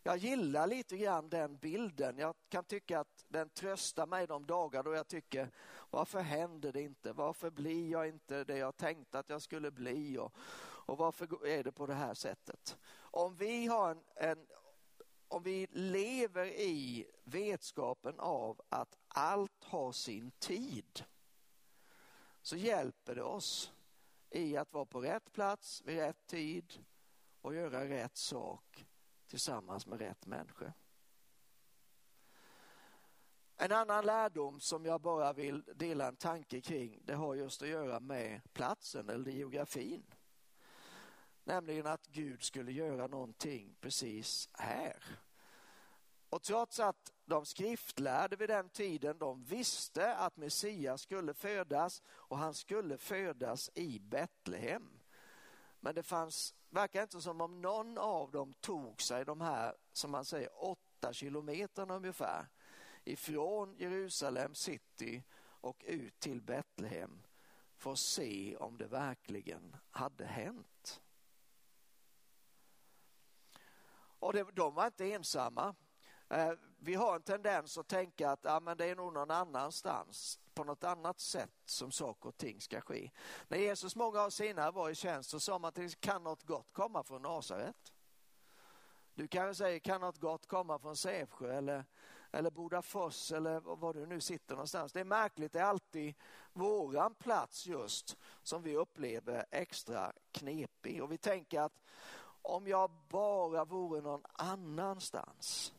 Jag 0.02 0.16
gillar 0.16 0.66
lite 0.66 0.96
grann 0.96 1.28
den 1.28 1.56
bilden. 1.56 2.18
Jag 2.18 2.34
kan 2.48 2.64
tycka 2.64 3.00
att 3.00 3.24
den 3.28 3.48
tröstar 3.48 4.06
mig 4.06 4.26
de 4.26 4.46
dagar 4.46 4.82
då 4.82 4.94
jag 4.94 5.08
tycker 5.08 5.50
varför 5.90 6.20
händer 6.20 6.72
det 6.72 6.82
inte? 6.82 7.12
Varför 7.12 7.50
blir 7.50 7.90
jag 7.90 8.08
inte 8.08 8.44
det 8.44 8.56
jag 8.58 8.76
tänkte 8.76 9.18
att 9.18 9.28
jag 9.28 9.42
skulle 9.42 9.70
bli? 9.70 10.18
Och, 10.18 10.34
och 10.60 10.98
varför 10.98 11.46
är 11.46 11.64
det 11.64 11.72
på 11.72 11.86
det 11.86 11.94
här 11.94 12.14
sättet? 12.14 12.78
Om 12.96 13.36
vi, 13.36 13.66
har 13.66 13.90
en, 13.90 14.02
en, 14.16 14.46
om 15.28 15.42
vi 15.42 15.66
lever 15.70 16.46
i 16.46 17.06
vetskapen 17.24 18.20
av 18.20 18.60
att 18.68 18.96
allt 19.08 19.64
har 19.64 19.92
sin 19.92 20.30
tid 20.30 21.04
så 22.42 22.56
hjälper 22.56 23.14
det 23.14 23.22
oss 23.22 23.72
i 24.30 24.56
att 24.56 24.72
vara 24.72 24.84
på 24.84 25.00
rätt 25.00 25.32
plats 25.32 25.82
vid 25.84 25.96
rätt 25.96 26.26
tid 26.26 26.84
och 27.40 27.54
göra 27.54 27.88
rätt 27.88 28.16
sak 28.16 28.86
tillsammans 29.26 29.86
med 29.86 29.98
rätt 29.98 30.26
människor. 30.26 30.72
En 33.56 33.72
annan 33.72 34.06
lärdom 34.06 34.60
som 34.60 34.84
jag 34.84 35.00
bara 35.00 35.32
vill 35.32 35.64
dela 35.74 36.08
en 36.08 36.16
tanke 36.16 36.60
kring, 36.60 36.98
det 37.04 37.14
har 37.14 37.34
just 37.34 37.62
att 37.62 37.68
göra 37.68 38.00
med 38.00 38.40
platsen 38.52 39.08
eller 39.08 39.30
geografin. 39.30 40.02
Nämligen 41.44 41.86
att 41.86 42.06
Gud 42.06 42.42
skulle 42.42 42.72
göra 42.72 43.06
någonting 43.06 43.76
precis 43.80 44.48
här. 44.52 45.18
Och 46.30 46.42
trots 46.42 46.80
att 46.80 47.12
de 47.24 47.46
skriftlärde 47.46 48.36
vid 48.36 48.48
den 48.48 48.68
tiden, 48.68 49.18
de 49.18 49.44
visste 49.44 50.16
att 50.16 50.36
Messias 50.36 51.02
skulle 51.02 51.34
födas 51.34 52.02
och 52.08 52.38
han 52.38 52.54
skulle 52.54 52.98
födas 52.98 53.70
i 53.74 53.98
Betlehem. 54.00 55.00
Men 55.80 55.94
det 55.94 56.02
fanns, 56.02 56.54
verkar 56.70 57.02
inte 57.02 57.20
som 57.20 57.40
om 57.40 57.62
någon 57.62 57.98
av 57.98 58.30
dem 58.30 58.54
tog 58.60 59.02
sig 59.02 59.24
de 59.24 59.40
här, 59.40 59.76
som 59.92 60.10
man 60.10 60.24
säger, 60.24 60.64
åtta 60.64 61.12
kilometerna 61.12 61.94
ungefär 61.94 62.46
ifrån 63.04 63.74
Jerusalem 63.78 64.54
city 64.54 65.22
och 65.60 65.84
ut 65.86 66.20
till 66.20 66.42
Betlehem 66.42 67.22
för 67.76 67.92
att 67.92 67.98
se 67.98 68.56
om 68.56 68.76
det 68.76 68.86
verkligen 68.86 69.76
hade 69.90 70.24
hänt. 70.24 71.00
Och 74.20 74.32
det, 74.32 74.46
de 74.52 74.74
var 74.74 74.86
inte 74.86 75.12
ensamma. 75.12 75.74
Eh, 76.30 76.52
vi 76.78 76.94
har 76.94 77.14
en 77.14 77.22
tendens 77.22 77.78
att 77.78 77.88
tänka 77.88 78.30
att 78.30 78.40
ja, 78.42 78.60
men 78.60 78.76
det 78.76 78.86
är 78.86 78.96
nog 78.96 79.12
någon 79.12 79.30
annanstans, 79.30 80.40
på 80.54 80.64
något 80.64 80.84
annat 80.84 81.20
sätt 81.20 81.50
som 81.64 81.90
saker 81.90 82.28
och 82.28 82.36
ting 82.36 82.60
ska 82.60 82.80
ske. 82.80 83.10
När 83.48 83.58
Jesus 83.58 83.96
många 83.96 84.24
år 84.24 84.30
senare 84.30 84.70
var 84.70 84.90
i 84.90 84.94
tjänst 84.94 85.30
så 85.30 85.40
sa 85.40 85.58
man 85.58 85.68
att 85.68 86.00
kan 86.00 86.22
något 86.22 86.42
gott 86.42 86.72
komma 86.72 87.02
från 87.02 87.22
Nasaret? 87.22 87.92
Du 89.14 89.28
kanske 89.28 89.54
säger, 89.54 89.78
kan 89.78 90.00
något 90.00 90.18
gott 90.18 90.46
komma 90.46 90.78
från 90.78 90.96
Sävsjö 90.96 91.58
eller, 91.58 91.84
eller 92.30 92.50
Bodafors 92.50 93.32
eller 93.32 93.60
var 93.60 93.94
du 93.94 94.06
nu 94.06 94.20
sitter 94.20 94.54
någonstans. 94.54 94.92
Det 94.92 95.00
är 95.00 95.04
märkligt, 95.04 95.52
det 95.52 95.58
är 95.58 95.64
alltid 95.64 96.14
våran 96.52 97.14
plats 97.14 97.66
just 97.66 98.16
som 98.42 98.62
vi 98.62 98.76
upplever 98.76 99.46
extra 99.50 100.12
knepig. 100.32 101.02
Och 101.02 101.12
vi 101.12 101.18
tänker 101.18 101.60
att 101.60 101.82
om 102.42 102.66
jag 102.66 102.90
bara 103.08 103.64
vore 103.64 104.00
någon 104.00 104.24
annanstans 104.32 105.72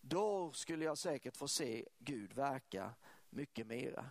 då 0.00 0.52
skulle 0.52 0.84
jag 0.84 0.98
säkert 0.98 1.36
få 1.36 1.48
se 1.48 1.84
Gud 1.98 2.32
verka 2.32 2.94
mycket 3.30 3.66
mera. 3.66 4.10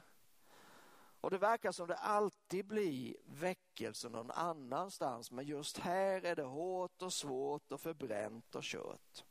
Och 1.21 1.31
det 1.31 1.37
verkar 1.37 1.71
som 1.71 1.87
det 1.87 1.95
alltid 1.95 2.65
blir 2.65 3.15
väckelse 3.25 4.09
någon 4.09 4.31
annanstans 4.31 5.31
men 5.31 5.45
just 5.45 5.77
här 5.77 6.25
är 6.25 6.35
det 6.35 6.43
hårt 6.43 7.01
och 7.01 7.13
svårt 7.13 7.71
och 7.71 7.81
förbränt 7.81 8.55
och 8.55 8.63
kört. 8.63 9.23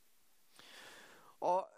Och 1.41 1.69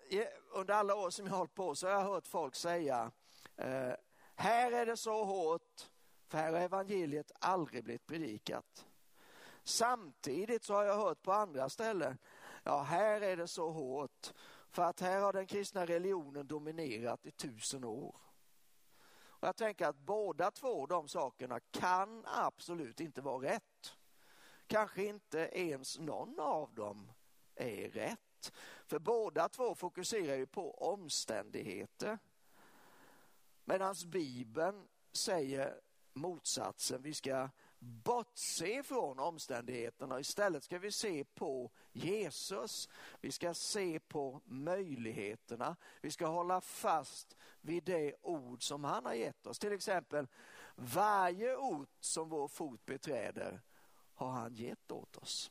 under 0.52 0.74
alla 0.74 0.94
år 0.94 1.10
som 1.10 1.26
jag 1.26 1.32
har 1.32 1.38
hållit 1.38 1.54
på 1.54 1.74
så 1.74 1.86
har 1.86 1.94
jag 1.94 2.04
hört 2.04 2.26
folk 2.26 2.54
säga 2.54 3.10
eh, 3.56 3.92
här 4.34 4.72
är 4.72 4.86
det 4.86 4.96
så 4.96 5.24
hårt 5.24 5.90
för 6.28 6.38
här 6.38 6.52
har 6.52 6.60
evangeliet 6.60 7.32
aldrig 7.38 7.84
blivit 7.84 8.06
predikat. 8.06 8.86
Samtidigt 9.64 10.64
så 10.64 10.74
har 10.74 10.84
jag 10.84 10.96
hört 10.96 11.22
på 11.22 11.32
andra 11.32 11.68
ställen 11.68 12.18
ja 12.64 12.82
här 12.82 13.20
är 13.20 13.36
det 13.36 13.48
så 13.48 13.70
hårt 13.70 14.32
för 14.70 14.82
att 14.82 15.00
här 15.00 15.20
har 15.20 15.32
den 15.32 15.46
kristna 15.46 15.86
religionen 15.86 16.46
dominerat 16.46 17.26
i 17.26 17.30
tusen 17.30 17.84
år. 17.84 18.16
Och 19.40 19.48
jag 19.48 19.56
tänker 19.56 19.86
att 19.86 19.96
båda 19.96 20.50
två 20.50 20.86
de 20.86 21.08
sakerna 21.08 21.60
kan 21.60 22.24
absolut 22.26 23.00
inte 23.00 23.20
vara 23.20 23.52
rätt. 23.52 23.96
Kanske 24.66 25.04
inte 25.04 25.38
ens 25.38 25.98
någon 25.98 26.40
av 26.40 26.74
dem 26.74 27.12
är 27.54 27.88
rätt. 27.90 28.52
För 28.86 28.98
båda 28.98 29.48
två 29.48 29.74
fokuserar 29.74 30.36
ju 30.36 30.46
på 30.46 30.74
omständigheter. 30.74 32.18
Medan 33.64 33.94
Bibeln 34.06 34.88
säger 35.12 35.80
motsatsen. 36.12 37.02
Vi 37.02 37.14
ska 37.14 37.48
bortse 37.80 38.82
från 38.82 39.18
omständigheterna. 39.18 40.20
Istället 40.20 40.64
ska 40.64 40.78
vi 40.78 40.92
se 40.92 41.24
på 41.24 41.70
Jesus. 41.92 42.88
Vi 43.20 43.32
ska 43.32 43.54
se 43.54 44.00
på 44.00 44.40
möjligheterna. 44.44 45.76
Vi 46.00 46.10
ska 46.10 46.26
hålla 46.26 46.60
fast 46.60 47.36
vid 47.60 47.84
det 47.84 48.14
ord 48.22 48.62
som 48.62 48.84
han 48.84 49.04
har 49.04 49.14
gett 49.14 49.46
oss. 49.46 49.58
Till 49.58 49.72
exempel, 49.72 50.26
varje 50.74 51.56
ord 51.56 51.88
som 52.00 52.28
vår 52.28 52.48
fot 52.48 52.86
beträder 52.86 53.60
har 54.14 54.30
han 54.30 54.54
gett 54.54 54.90
åt 54.90 55.16
oss. 55.16 55.50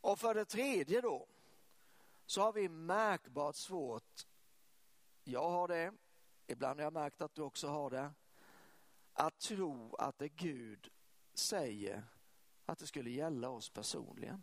Och 0.00 0.18
för 0.18 0.34
det 0.34 0.44
tredje 0.44 1.00
då, 1.00 1.26
så 2.26 2.40
har 2.40 2.52
vi 2.52 2.68
märkbart 2.68 3.56
svårt, 3.56 4.26
jag 5.24 5.50
har 5.50 5.68
det, 5.68 5.92
ibland 6.46 6.80
har 6.80 6.84
jag 6.84 6.92
märkt 6.92 7.20
att 7.20 7.34
du 7.34 7.42
också 7.42 7.68
har 7.68 7.90
det, 7.90 8.10
att 9.12 9.38
tro 9.38 9.94
att 9.98 10.18
det 10.18 10.28
Gud 10.28 10.88
säger 11.34 12.04
att 12.66 12.78
det 12.78 12.86
skulle 12.86 13.10
gälla 13.10 13.48
oss 13.48 13.70
personligen. 13.70 14.42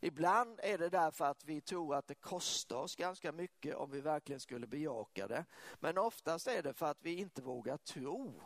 Ibland 0.00 0.60
är 0.62 0.78
det 0.78 0.88
därför 0.88 1.24
att 1.24 1.44
vi 1.44 1.60
tror 1.60 1.94
att 1.94 2.06
det 2.06 2.14
kostar 2.14 2.76
oss 2.76 2.96
ganska 2.96 3.32
mycket 3.32 3.74
om 3.74 3.90
vi 3.90 4.00
verkligen 4.00 4.40
skulle 4.40 4.66
bejaka 4.66 5.28
det. 5.28 5.44
Men 5.80 5.98
oftast 5.98 6.46
är 6.46 6.62
det 6.62 6.72
för 6.72 6.86
att 6.86 7.02
vi 7.02 7.14
inte 7.14 7.42
vågar 7.42 7.76
tro 7.76 8.42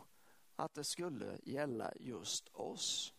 att 0.55 0.73
det 0.73 0.83
skulle 0.83 1.39
gälla 1.43 1.93
just 1.99 2.49
oss. 2.49 3.13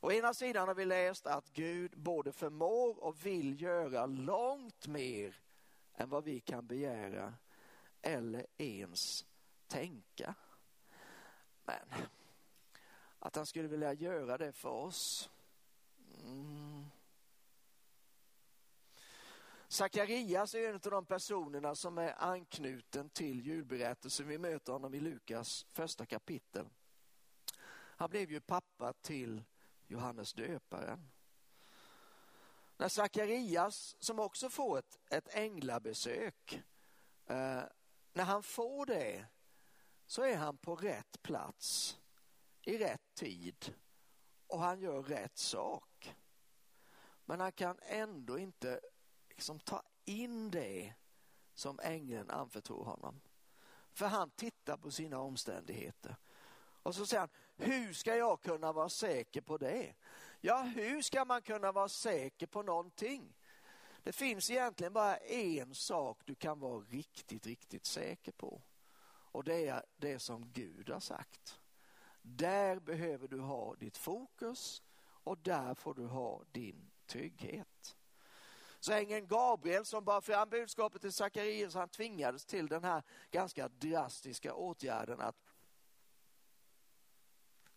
Å 0.00 0.12
ena 0.12 0.34
sidan 0.34 0.68
har 0.68 0.74
vi 0.74 0.84
läst 0.84 1.26
att 1.26 1.52
Gud 1.52 1.98
både 1.98 2.32
förmår 2.32 3.04
och 3.04 3.26
vill 3.26 3.60
göra 3.60 4.06
långt 4.06 4.86
mer 4.86 5.36
än 5.94 6.08
vad 6.08 6.24
vi 6.24 6.40
kan 6.40 6.66
begära 6.66 7.34
eller 8.02 8.46
ens 8.56 9.24
tänka. 9.68 10.34
Men 11.64 11.88
att 13.18 13.36
han 13.36 13.46
skulle 13.46 13.68
vilja 13.68 13.92
göra 13.92 14.38
det 14.38 14.52
för 14.52 14.68
oss. 14.68 15.30
Mm. 16.24 16.86
Sakarias 19.68 20.54
är 20.54 20.68
en 20.68 20.74
av 20.74 20.80
de 20.80 21.06
personerna 21.06 21.74
som 21.74 21.98
är 21.98 22.14
anknuten 22.18 23.10
till 23.10 23.46
julberättelsen. 23.46 24.28
Vi 24.28 24.38
möter 24.38 24.72
honom 24.72 24.94
i 24.94 25.00
Lukas 25.00 25.66
första 25.72 26.06
kapitel. 26.06 26.68
Han 27.70 28.10
blev 28.10 28.30
ju 28.30 28.40
pappa 28.40 28.92
till 28.92 29.42
Johannes 29.86 30.32
döparen. 30.32 31.10
När 32.76 32.88
Sakarias, 32.88 33.96
som 34.00 34.18
också 34.18 34.50
får 34.50 34.78
ett, 34.78 34.98
ett 35.10 35.34
änglabesök, 35.34 36.62
eh, 37.26 37.62
när 38.12 38.24
han 38.24 38.42
får 38.42 38.86
det 38.86 39.26
så 40.08 40.22
är 40.22 40.36
han 40.36 40.56
på 40.56 40.74
rätt 40.74 41.22
plats 41.22 41.98
i 42.62 42.78
rätt 42.78 43.14
tid 43.14 43.74
och 44.46 44.60
han 44.60 44.80
gör 44.80 45.02
rätt 45.02 45.38
sak. 45.38 46.16
Men 47.24 47.40
han 47.40 47.52
kan 47.52 47.78
ändå 47.82 48.38
inte 48.38 48.80
liksom 49.28 49.60
ta 49.60 49.82
in 50.04 50.50
det 50.50 50.94
som 51.54 51.80
ängeln 51.82 52.30
anförtror 52.30 52.84
honom. 52.84 53.20
För 53.92 54.06
han 54.06 54.30
tittar 54.30 54.76
på 54.76 54.90
sina 54.90 55.18
omständigheter. 55.18 56.16
Och 56.82 56.94
så 56.94 57.06
säger 57.06 57.20
han, 57.20 57.30
hur 57.56 57.92
ska 57.92 58.16
jag 58.16 58.42
kunna 58.42 58.72
vara 58.72 58.88
säker 58.88 59.40
på 59.40 59.58
det? 59.58 59.94
Ja, 60.40 60.62
hur 60.62 61.02
ska 61.02 61.24
man 61.24 61.42
kunna 61.42 61.72
vara 61.72 61.88
säker 61.88 62.46
på 62.46 62.62
någonting? 62.62 63.36
Det 64.02 64.12
finns 64.12 64.50
egentligen 64.50 64.92
bara 64.92 65.16
en 65.16 65.74
sak 65.74 66.20
du 66.24 66.34
kan 66.34 66.60
vara 66.60 66.80
riktigt, 66.80 67.46
riktigt 67.46 67.86
säker 67.86 68.32
på. 68.32 68.62
Och 69.32 69.44
det 69.44 69.66
är 69.66 69.84
det 69.96 70.18
som 70.18 70.52
Gud 70.52 70.90
har 70.90 71.00
sagt. 71.00 71.60
Där 72.22 72.80
behöver 72.80 73.28
du 73.28 73.40
ha 73.40 73.74
ditt 73.74 73.96
fokus 73.96 74.82
och 75.00 75.38
där 75.38 75.74
får 75.74 75.94
du 75.94 76.06
ha 76.06 76.44
din 76.52 76.90
trygghet. 77.06 77.96
Så 78.80 78.92
ängeln 78.92 79.26
Gabriel 79.26 79.84
som 79.84 80.04
bar 80.04 80.20
fram 80.20 80.48
budskapet 80.48 81.00
till 81.00 81.12
Sakarias, 81.12 81.74
han 81.74 81.88
tvingades 81.88 82.44
till 82.44 82.66
den 82.66 82.84
här 82.84 83.02
ganska 83.30 83.68
drastiska 83.68 84.54
åtgärden 84.54 85.20
att 85.20 85.54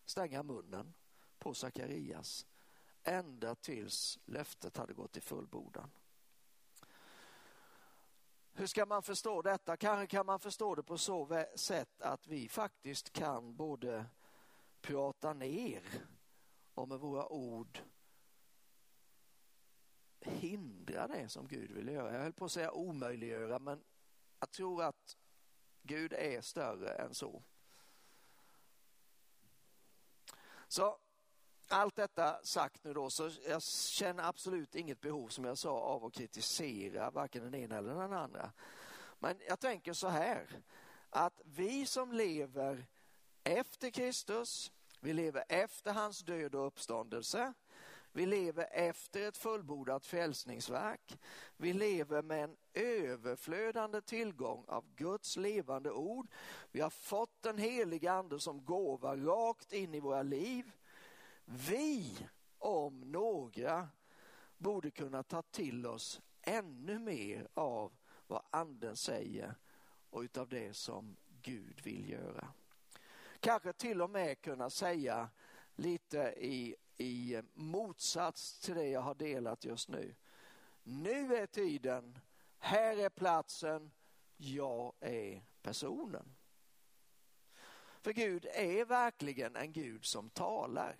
stänga 0.04 0.42
munnen 0.42 0.94
på 1.38 1.54
Sakarias 1.54 2.46
ända 3.02 3.54
tills 3.54 4.18
löftet 4.24 4.76
hade 4.76 4.94
gått 4.94 5.16
i 5.16 5.20
fullbordan. 5.20 5.90
Hur 8.54 8.66
ska 8.66 8.86
man 8.86 9.02
förstå 9.02 9.42
detta? 9.42 9.76
Kanske 9.76 10.06
kan 10.06 10.26
man 10.26 10.40
förstå 10.40 10.74
det 10.74 10.82
på 10.82 10.98
så 10.98 11.44
sätt 11.54 12.02
att 12.02 12.26
vi 12.26 12.48
faktiskt 12.48 13.12
kan 13.12 13.56
både 13.56 14.04
prata 14.80 15.32
ner 15.32 15.82
och 16.74 16.88
med 16.88 16.98
våra 16.98 17.28
ord 17.28 17.78
hindra 20.20 21.08
det 21.08 21.28
som 21.28 21.48
Gud 21.48 21.70
vill 21.70 21.88
göra. 21.88 22.12
Jag 22.12 22.20
höll 22.20 22.32
på 22.32 22.44
att 22.44 22.52
säga 22.52 22.72
omöjliggöra, 22.72 23.58
men 23.58 23.84
jag 24.40 24.50
tror 24.50 24.82
att 24.82 25.16
Gud 25.82 26.12
är 26.12 26.40
större 26.40 26.94
än 26.94 27.14
så. 27.14 27.42
Så 30.68 30.98
allt 31.68 31.96
detta 31.96 32.38
sagt 32.42 32.84
nu 32.84 32.92
då, 32.92 33.10
så 33.10 33.30
jag 33.48 33.62
känner 33.62 34.28
absolut 34.28 34.74
inget 34.74 35.00
behov 35.00 35.28
som 35.28 35.44
jag 35.44 35.58
sa 35.58 35.70
av 35.70 36.04
att 36.04 36.12
kritisera 36.12 37.10
varken 37.10 37.42
den 37.42 37.54
ena 37.54 37.76
eller 37.76 37.94
den 37.94 38.12
andra. 38.12 38.52
Men 39.18 39.36
jag 39.48 39.60
tänker 39.60 39.92
så 39.92 40.08
här, 40.08 40.48
att 41.10 41.40
vi 41.44 41.86
som 41.86 42.12
lever 42.12 42.86
efter 43.44 43.90
Kristus, 43.90 44.72
vi 45.00 45.12
lever 45.12 45.44
efter 45.48 45.92
hans 45.92 46.20
död 46.20 46.54
och 46.54 46.66
uppståndelse, 46.66 47.52
vi 48.14 48.26
lever 48.26 48.68
efter 48.72 49.28
ett 49.28 49.36
fullbordat 49.36 50.06
frälsningsverk. 50.06 51.18
Vi 51.56 51.72
lever 51.72 52.22
med 52.22 52.44
en 52.44 52.56
överflödande 52.74 54.00
tillgång 54.00 54.64
av 54.68 54.84
Guds 54.96 55.36
levande 55.36 55.90
ord. 55.90 56.26
Vi 56.72 56.80
har 56.80 56.90
fått 56.90 57.42
den 57.42 57.58
heliga 57.58 58.12
ande 58.12 58.40
som 58.40 58.64
gåva 58.64 59.16
rakt 59.16 59.72
in 59.72 59.94
i 59.94 60.00
våra 60.00 60.22
liv. 60.22 60.70
Vi, 61.44 62.18
om 62.58 63.00
några, 63.00 63.88
borde 64.58 64.90
kunna 64.90 65.22
ta 65.22 65.42
till 65.42 65.86
oss 65.86 66.20
ännu 66.42 66.98
mer 66.98 67.48
av 67.54 67.92
vad 68.26 68.42
anden 68.50 68.96
säger 68.96 69.54
och 70.10 70.20
utav 70.20 70.48
det 70.48 70.76
som 70.76 71.16
Gud 71.42 71.80
vill 71.82 72.10
göra. 72.10 72.52
Kanske 73.40 73.72
till 73.72 74.02
och 74.02 74.10
med 74.10 74.40
kunna 74.40 74.70
säga 74.70 75.28
lite 75.76 76.34
i 76.36 76.76
i 77.02 77.42
motsats 77.54 78.58
till 78.58 78.74
det 78.74 78.88
jag 78.88 79.00
har 79.00 79.14
delat 79.14 79.64
just 79.64 79.88
nu. 79.88 80.14
Nu 80.82 81.36
är 81.36 81.46
tiden, 81.46 82.18
här 82.58 82.96
är 82.96 83.08
platsen, 83.08 83.90
jag 84.36 84.92
är 85.00 85.44
personen. 85.62 86.34
För 88.00 88.12
Gud 88.12 88.46
är 88.46 88.84
verkligen 88.84 89.56
en 89.56 89.72
Gud 89.72 90.04
som 90.04 90.30
talar. 90.30 90.96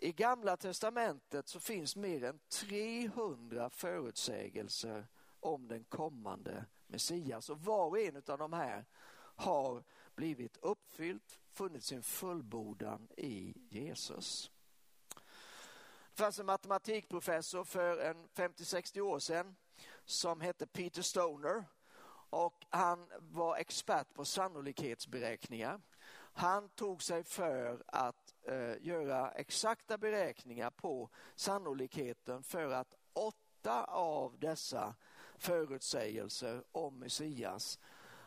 I 0.00 0.12
Gamla 0.12 0.56
testamentet 0.56 1.48
så 1.48 1.60
finns 1.60 1.96
mer 1.96 2.24
än 2.24 2.38
300 2.48 3.70
förutsägelser 3.70 5.06
om 5.40 5.68
den 5.68 5.84
kommande 5.84 6.64
Messias 6.86 7.50
och 7.50 7.60
var 7.60 7.86
och 7.86 7.98
en 7.98 8.22
av 8.26 8.38
de 8.38 8.52
här 8.52 8.84
har 9.36 9.84
blivit 10.14 10.56
uppfyllt, 10.56 11.38
funnit 11.52 11.84
sin 11.84 12.02
fullbordan 12.02 13.08
i 13.16 13.54
Jesus. 13.70 14.50
Det 16.10 16.22
fanns 16.22 16.38
en 16.38 16.46
matematikprofessor 16.46 17.64
för 17.64 17.98
en 17.98 18.28
50-60 18.28 19.00
år 19.00 19.18
sedan 19.18 19.56
som 20.04 20.40
hette 20.40 20.66
Peter 20.66 21.02
Stoner 21.02 21.64
och 22.30 22.66
han 22.70 23.08
var 23.18 23.56
expert 23.56 24.14
på 24.14 24.24
sannolikhetsberäkningar. 24.24 25.80
Han 26.32 26.68
tog 26.68 27.02
sig 27.02 27.24
för 27.24 27.82
att 27.86 28.27
eh, 28.48 28.86
göra 28.86 29.30
exakta 29.30 29.98
beräkningar 29.98 30.70
på 30.70 31.10
sannolikheten 31.34 32.42
för 32.42 32.70
att 32.70 32.94
åtta 33.12 33.84
av 33.84 34.38
dessa 34.38 34.94
förutsägelser 35.36 36.64
om 36.72 36.98
Messias 36.98 37.78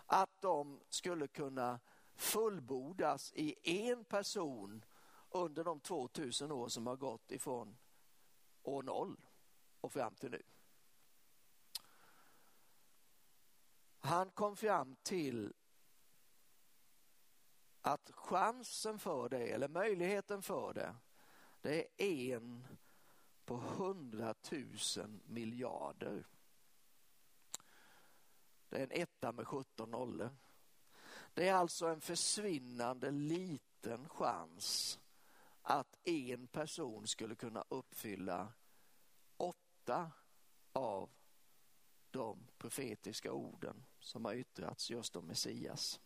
att 0.06 0.42
de 0.42 0.80
skulle 0.90 1.28
kunna 1.28 1.80
fullbordas 2.16 3.32
i 3.36 3.56
en 3.90 4.06
person 4.06 4.86
under 5.30 5.64
de 5.64 5.80
2000 5.80 6.52
år 6.52 6.68
som 6.68 6.88
har 6.88 6.96
gått 6.96 7.32
ifrån 7.32 7.78
år 8.64 8.84
noll 8.84 9.18
och 9.82 9.94
fram 9.94 10.16
till 10.16 10.32
nu. 10.32 10.44
Han 14.00 14.30
kom 14.30 14.56
fram 14.56 14.96
till 15.04 15.54
att 17.82 18.12
chansen 18.12 19.00
för 19.00 19.30
det, 19.30 19.52
eller 19.52 19.68
möjligheten 19.68 20.42
för 20.42 20.74
det, 20.74 20.96
det 21.62 21.88
är 21.98 22.36
en 22.36 22.68
på 23.46 23.58
hundratusen 23.58 25.22
miljarder. 25.26 26.28
Det 28.70 28.78
är 28.78 28.84
en 28.84 29.02
etta 29.02 29.32
med 29.32 29.48
17 29.48 29.92
nollor. 29.92 30.30
Det 31.34 31.48
är 31.48 31.54
alltså 31.54 31.88
en 31.88 32.02
försvinnande 32.02 33.12
liten 33.12 34.10
chans 34.10 35.00
att 35.62 36.08
en 36.08 36.48
person 36.48 37.08
skulle 37.08 37.36
kunna 37.36 37.64
uppfylla 37.70 38.54
åtta 39.38 40.12
av 40.74 41.10
de 42.12 42.48
profetiska 42.58 43.32
orden 43.32 43.86
som 44.00 44.26
har 44.26 44.34
yttrats 44.34 44.90
just 44.90 45.16
om 45.16 45.26
Messias. 45.26 46.00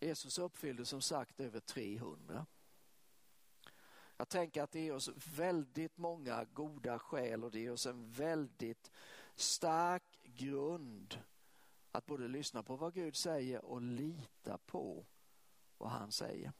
Jesus 0.00 0.38
uppfyllde 0.38 0.84
som 0.84 1.00
sagt 1.00 1.40
över 1.40 1.60
300. 1.60 2.46
Jag 4.16 4.28
tänker 4.28 4.62
att 4.62 4.70
det 4.70 4.80
ger 4.80 4.94
oss 4.94 5.10
väldigt 5.36 5.98
många 5.98 6.44
goda 6.44 6.98
skäl 6.98 7.44
och 7.44 7.50
det 7.50 7.60
ger 7.60 7.72
oss 7.72 7.86
en 7.86 8.10
väldigt 8.10 8.90
stark 9.34 10.22
grund 10.22 11.18
att 11.92 12.06
både 12.06 12.28
lyssna 12.28 12.62
på 12.62 12.76
vad 12.76 12.94
Gud 12.94 13.16
säger 13.16 13.64
och 13.64 13.82
lita 13.82 14.58
på 14.58 15.06
vad 15.78 15.90
han 15.90 16.12
säger. 16.12 16.52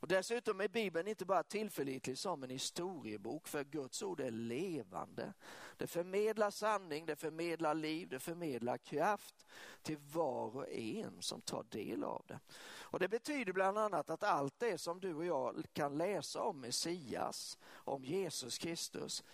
Och 0.00 0.08
Dessutom 0.08 0.60
är 0.60 0.68
Bibeln 0.68 1.08
inte 1.08 1.24
bara 1.24 1.42
tillförlitlig 1.42 2.18
som 2.18 2.42
en 2.42 2.50
historiebok 2.50 3.48
för 3.48 3.64
Guds 3.64 4.02
ord 4.02 4.20
är 4.20 4.30
levande. 4.30 5.32
Det 5.76 5.86
förmedlar 5.86 6.50
sanning, 6.50 7.06
det 7.06 7.16
förmedlar 7.16 7.74
liv, 7.74 8.08
det 8.08 8.18
förmedlar 8.18 8.78
kraft 8.78 9.46
till 9.82 9.98
var 9.98 10.56
och 10.56 10.68
en 10.68 11.22
som 11.22 11.40
tar 11.40 11.62
del 11.62 12.04
av 12.04 12.24
det. 12.26 12.40
Och 12.80 12.98
Det 12.98 13.08
betyder 13.08 13.52
bland 13.52 13.78
annat 13.78 14.10
att 14.10 14.22
allt 14.22 14.58
det 14.58 14.78
som 14.78 15.00
du 15.00 15.14
och 15.14 15.24
jag 15.24 15.64
kan 15.72 15.98
läsa 15.98 16.42
om 16.42 16.60
Messias, 16.60 17.58
om 17.68 18.04
Jesus 18.04 18.58
Kristus, 18.58 19.24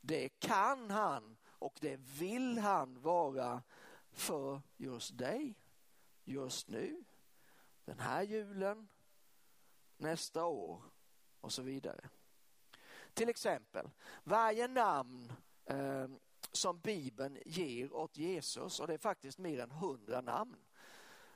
det 0.00 0.28
kan 0.28 0.90
han 0.90 1.36
och 1.48 1.78
det 1.80 1.96
vill 1.96 2.58
han 2.58 3.00
vara 3.00 3.62
för 4.12 4.62
just 4.76 5.18
dig, 5.18 5.54
just 6.24 6.68
nu, 6.68 7.04
den 7.84 7.98
här 7.98 8.22
julen, 8.22 8.88
nästa 10.00 10.44
år 10.44 10.82
och 11.40 11.52
så 11.52 11.62
vidare. 11.62 12.08
Till 13.14 13.28
exempel, 13.28 13.90
varje 14.24 14.68
namn 14.68 15.32
eh, 15.64 16.08
som 16.52 16.80
Bibeln 16.80 17.38
ger 17.46 17.92
åt 17.92 18.16
Jesus, 18.16 18.80
och 18.80 18.86
det 18.86 18.94
är 18.94 18.98
faktiskt 18.98 19.38
mer 19.38 19.60
än 19.60 19.70
hundra 19.70 20.20
namn, 20.20 20.56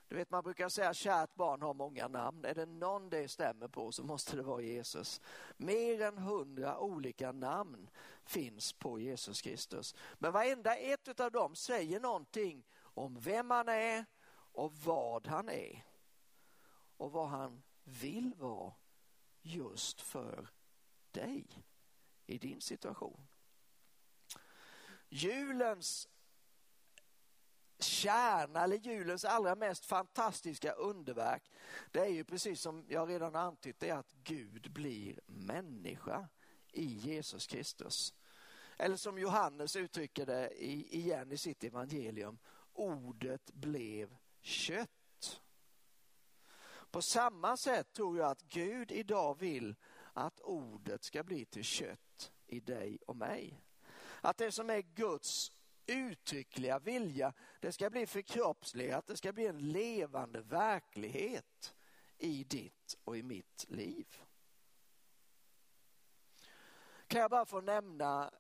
du 0.08 0.16
vet, 0.16 0.30
man 0.30 0.44
brukar 0.44 0.68
säga 0.68 0.94
kärt 0.94 1.34
barn 1.34 1.62
har 1.62 1.74
många 1.74 2.08
namn. 2.08 2.44
Är 2.44 2.54
det 2.54 2.66
någon 2.66 3.10
det 3.10 3.28
stämmer 3.28 3.68
på 3.68 3.92
så 3.92 4.04
måste 4.04 4.36
det 4.36 4.42
vara 4.42 4.62
Jesus. 4.62 5.20
Mer 5.56 6.02
än 6.02 6.18
hundra 6.18 6.78
olika 6.78 7.32
namn 7.32 7.90
finns 8.24 8.72
på 8.72 9.00
Jesus 9.00 9.42
Kristus. 9.42 9.94
Men 10.18 10.32
varenda 10.32 10.76
ett 10.76 11.20
av 11.20 11.30
dem 11.30 11.54
säger 11.54 12.00
någonting 12.00 12.66
om 12.80 13.20
vem 13.20 13.50
han 13.50 13.68
är 13.68 14.04
och 14.52 14.72
vad 14.72 15.26
han 15.26 15.48
är. 15.48 15.84
Och 16.96 17.12
vad 17.12 17.28
han 17.28 17.62
vill 17.84 18.34
vara 18.34 18.72
just 19.42 20.00
för 20.00 20.48
dig 21.10 21.46
i 22.26 22.38
din 22.38 22.60
situation. 22.60 23.26
Julens 25.08 26.08
kärna 27.78 28.64
eller 28.64 28.76
julens 28.76 29.24
allra 29.24 29.54
mest 29.54 29.86
fantastiska 29.86 30.72
underverk, 30.72 31.50
det 31.90 32.00
är 32.00 32.08
ju 32.08 32.24
precis 32.24 32.60
som 32.60 32.84
jag 32.88 33.08
redan 33.08 33.36
antytt, 33.36 33.80
det 33.80 33.88
är 33.88 33.94
att 33.94 34.12
Gud 34.12 34.72
blir 34.72 35.20
människa 35.26 36.28
i 36.72 36.84
Jesus 36.84 37.46
Kristus. 37.46 38.14
Eller 38.78 38.96
som 38.96 39.18
Johannes 39.18 39.76
uttrycker 39.76 40.26
det 40.26 40.64
igen 40.64 41.32
i 41.32 41.36
sitt 41.38 41.64
evangelium, 41.64 42.38
ordet 42.72 43.50
blev 43.52 44.16
kött. 44.40 44.90
På 46.94 47.02
samma 47.02 47.56
sätt 47.56 47.92
tror 47.92 48.18
jag 48.18 48.30
att 48.30 48.42
Gud 48.42 48.92
idag 48.92 49.38
vill 49.38 49.74
att 50.12 50.40
ordet 50.40 51.04
ska 51.04 51.22
bli 51.22 51.44
till 51.44 51.64
kött 51.64 52.32
i 52.46 52.60
dig 52.60 52.98
och 53.06 53.16
mig. 53.16 53.64
Att 54.20 54.36
det 54.36 54.52
som 54.52 54.70
är 54.70 54.80
Guds 54.80 55.52
uttryckliga 55.86 56.78
vilja, 56.78 57.32
det 57.60 57.72
ska 57.72 57.90
bli 57.90 58.06
förkroppsligat, 58.06 59.06
det 59.06 59.16
ska 59.16 59.32
bli 59.32 59.46
en 59.46 59.72
levande 59.72 60.40
verklighet 60.40 61.74
i 62.18 62.44
ditt 62.44 62.96
och 63.04 63.16
i 63.16 63.22
mitt 63.22 63.64
liv. 63.68 64.06
Kan 67.06 67.20
jag 67.20 67.30
bara 67.30 67.46
få 67.46 67.60
nämna 67.60 68.30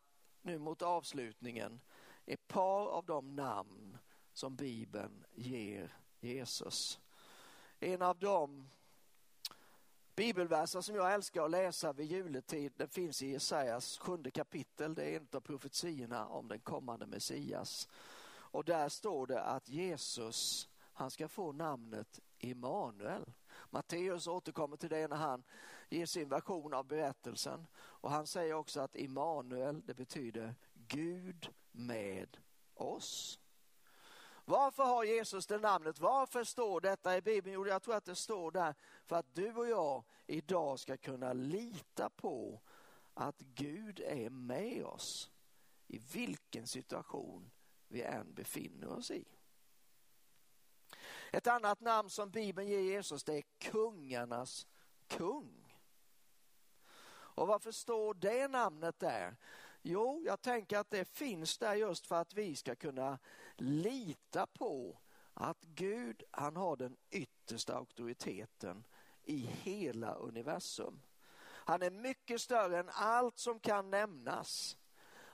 nu 0.42 0.58
mot 0.58 0.82
avslutningen 0.82 1.80
ett 2.24 2.48
par 2.48 2.86
av 2.86 3.06
de 3.06 3.36
namn 3.36 3.98
som 4.32 4.56
Bibeln 4.56 5.24
ger 5.32 5.98
Jesus. 6.20 7.00
En 7.80 8.02
av 8.02 8.18
dem 8.18 8.68
Bibelverser 10.16 10.80
som 10.80 10.94
jag 10.94 11.14
älskar 11.14 11.44
att 11.44 11.50
läsa 11.50 11.92
vid 11.92 12.06
juletid, 12.06 12.72
den 12.76 12.88
finns 12.88 13.22
i 13.22 13.30
Jesajas 13.30 13.98
sjunde 13.98 14.30
kapitel. 14.30 14.94
Det 14.94 15.04
är 15.04 15.16
en 15.16 15.28
av 15.32 15.40
profetiorna 15.40 16.26
om 16.26 16.48
den 16.48 16.60
kommande 16.60 17.06
Messias. 17.06 17.88
Och 18.26 18.64
där 18.64 18.88
står 18.88 19.26
det 19.26 19.42
att 19.42 19.68
Jesus, 19.68 20.68
han 20.92 21.10
ska 21.10 21.28
få 21.28 21.52
namnet 21.52 22.20
Immanuel. 22.38 23.32
Matteus 23.70 24.26
återkommer 24.26 24.76
till 24.76 24.90
det 24.90 25.08
när 25.08 25.16
han 25.16 25.42
ger 25.88 26.06
sin 26.06 26.28
version 26.28 26.74
av 26.74 26.86
berättelsen. 26.86 27.66
Och 27.76 28.10
han 28.10 28.26
säger 28.26 28.54
också 28.54 28.80
att 28.80 28.96
Immanuel, 28.96 29.82
det 29.86 29.94
betyder 29.94 30.54
Gud 30.74 31.48
med 31.72 32.36
oss. 32.74 33.38
Varför 34.44 34.82
har 34.82 35.04
Jesus 35.04 35.46
det 35.46 35.58
namnet? 35.58 36.00
Varför 36.00 36.44
står 36.44 36.80
detta 36.80 37.16
i 37.16 37.20
Bibeln? 37.20 37.54
Jo, 37.54 37.66
jag 37.66 37.82
tror 37.82 37.94
att 37.94 38.04
det 38.04 38.14
står 38.14 38.50
där 38.50 38.74
för 39.04 39.16
att 39.16 39.34
du 39.34 39.54
och 39.54 39.68
jag 39.68 40.04
idag 40.26 40.78
ska 40.78 40.96
kunna 40.96 41.32
lita 41.32 42.10
på 42.10 42.60
att 43.14 43.38
Gud 43.38 44.00
är 44.00 44.30
med 44.30 44.84
oss 44.84 45.30
i 45.86 45.98
vilken 45.98 46.66
situation 46.66 47.50
vi 47.88 48.02
än 48.02 48.34
befinner 48.34 48.88
oss 48.88 49.10
i. 49.10 49.24
Ett 51.32 51.46
annat 51.46 51.80
namn 51.80 52.10
som 52.10 52.30
Bibeln 52.30 52.68
ger 52.68 52.80
Jesus 52.80 53.24
det 53.24 53.36
är 53.36 53.44
kungarnas 53.58 54.66
kung. 55.06 55.78
Och 57.06 57.46
varför 57.46 57.72
står 57.72 58.14
det 58.14 58.48
namnet 58.48 58.98
där? 58.98 59.36
Jo, 59.82 60.22
jag 60.24 60.40
tänker 60.40 60.78
att 60.78 60.90
det 60.90 61.04
finns 61.04 61.58
där 61.58 61.74
just 61.74 62.06
för 62.06 62.16
att 62.16 62.34
vi 62.34 62.56
ska 62.56 62.74
kunna 62.74 63.18
lita 63.56 64.46
på 64.46 64.98
att 65.34 65.62
Gud, 65.62 66.22
han 66.30 66.56
har 66.56 66.76
den 66.76 66.96
yttersta 67.10 67.76
auktoriteten 67.76 68.84
i 69.24 69.36
hela 69.36 70.14
universum. 70.14 71.02
Han 71.66 71.82
är 71.82 71.90
mycket 71.90 72.40
större 72.40 72.78
än 72.78 72.90
allt 72.92 73.38
som 73.38 73.60
kan 73.60 73.90
nämnas. 73.90 74.76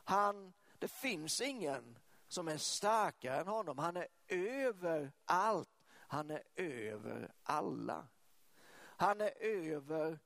Han, 0.04 0.52
det 0.78 0.88
finns 0.88 1.40
ingen 1.40 1.98
som 2.28 2.48
är 2.48 2.56
starkare 2.56 3.40
än 3.40 3.46
honom. 3.46 3.78
Han 3.78 3.96
är 3.96 4.08
över 4.28 5.12
allt. 5.24 5.70
Han 5.92 6.30
är 6.30 6.42
över 6.56 7.32
alla. 7.42 8.08
Han 8.80 9.20
är 9.20 9.42
över 9.42 10.18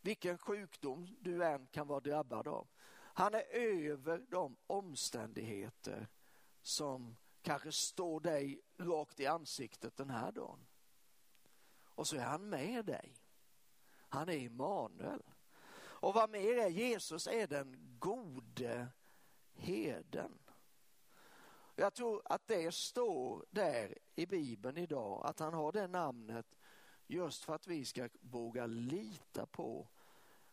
vilken 0.00 0.38
sjukdom 0.38 1.16
du 1.20 1.44
än 1.44 1.66
kan 1.66 1.86
vara 1.86 2.00
drabbad 2.00 2.48
av. 2.48 2.68
Han 2.94 3.34
är 3.34 3.44
över 3.54 4.26
de 4.28 4.56
omständigheter 4.66 6.08
som 6.66 7.16
kanske 7.42 7.72
står 7.72 8.20
dig 8.20 8.60
rakt 8.78 9.20
i 9.20 9.26
ansiktet 9.26 9.96
den 9.96 10.10
här 10.10 10.32
dagen. 10.32 10.66
Och 11.84 12.06
så 12.06 12.16
är 12.16 12.24
han 12.24 12.48
med 12.48 12.84
dig. 12.84 13.14
Han 14.08 14.28
är 14.28 14.36
Immanuel. 14.36 15.22
Och 15.76 16.14
vad 16.14 16.30
mer 16.30 16.56
är, 16.56 16.68
Jesus 16.68 17.26
är 17.26 17.46
den 17.46 17.96
gode 17.98 18.88
herden. 19.54 20.38
Jag 21.74 21.94
tror 21.94 22.22
att 22.24 22.46
det 22.46 22.74
står 22.74 23.46
där 23.50 23.98
i 24.14 24.26
Bibeln 24.26 24.76
idag, 24.76 25.26
att 25.26 25.38
han 25.38 25.54
har 25.54 25.72
det 25.72 25.86
namnet 25.86 26.56
just 27.06 27.44
för 27.44 27.54
att 27.54 27.66
vi 27.66 27.84
ska 27.84 28.08
våga 28.20 28.66
lita 28.66 29.46
på 29.46 29.88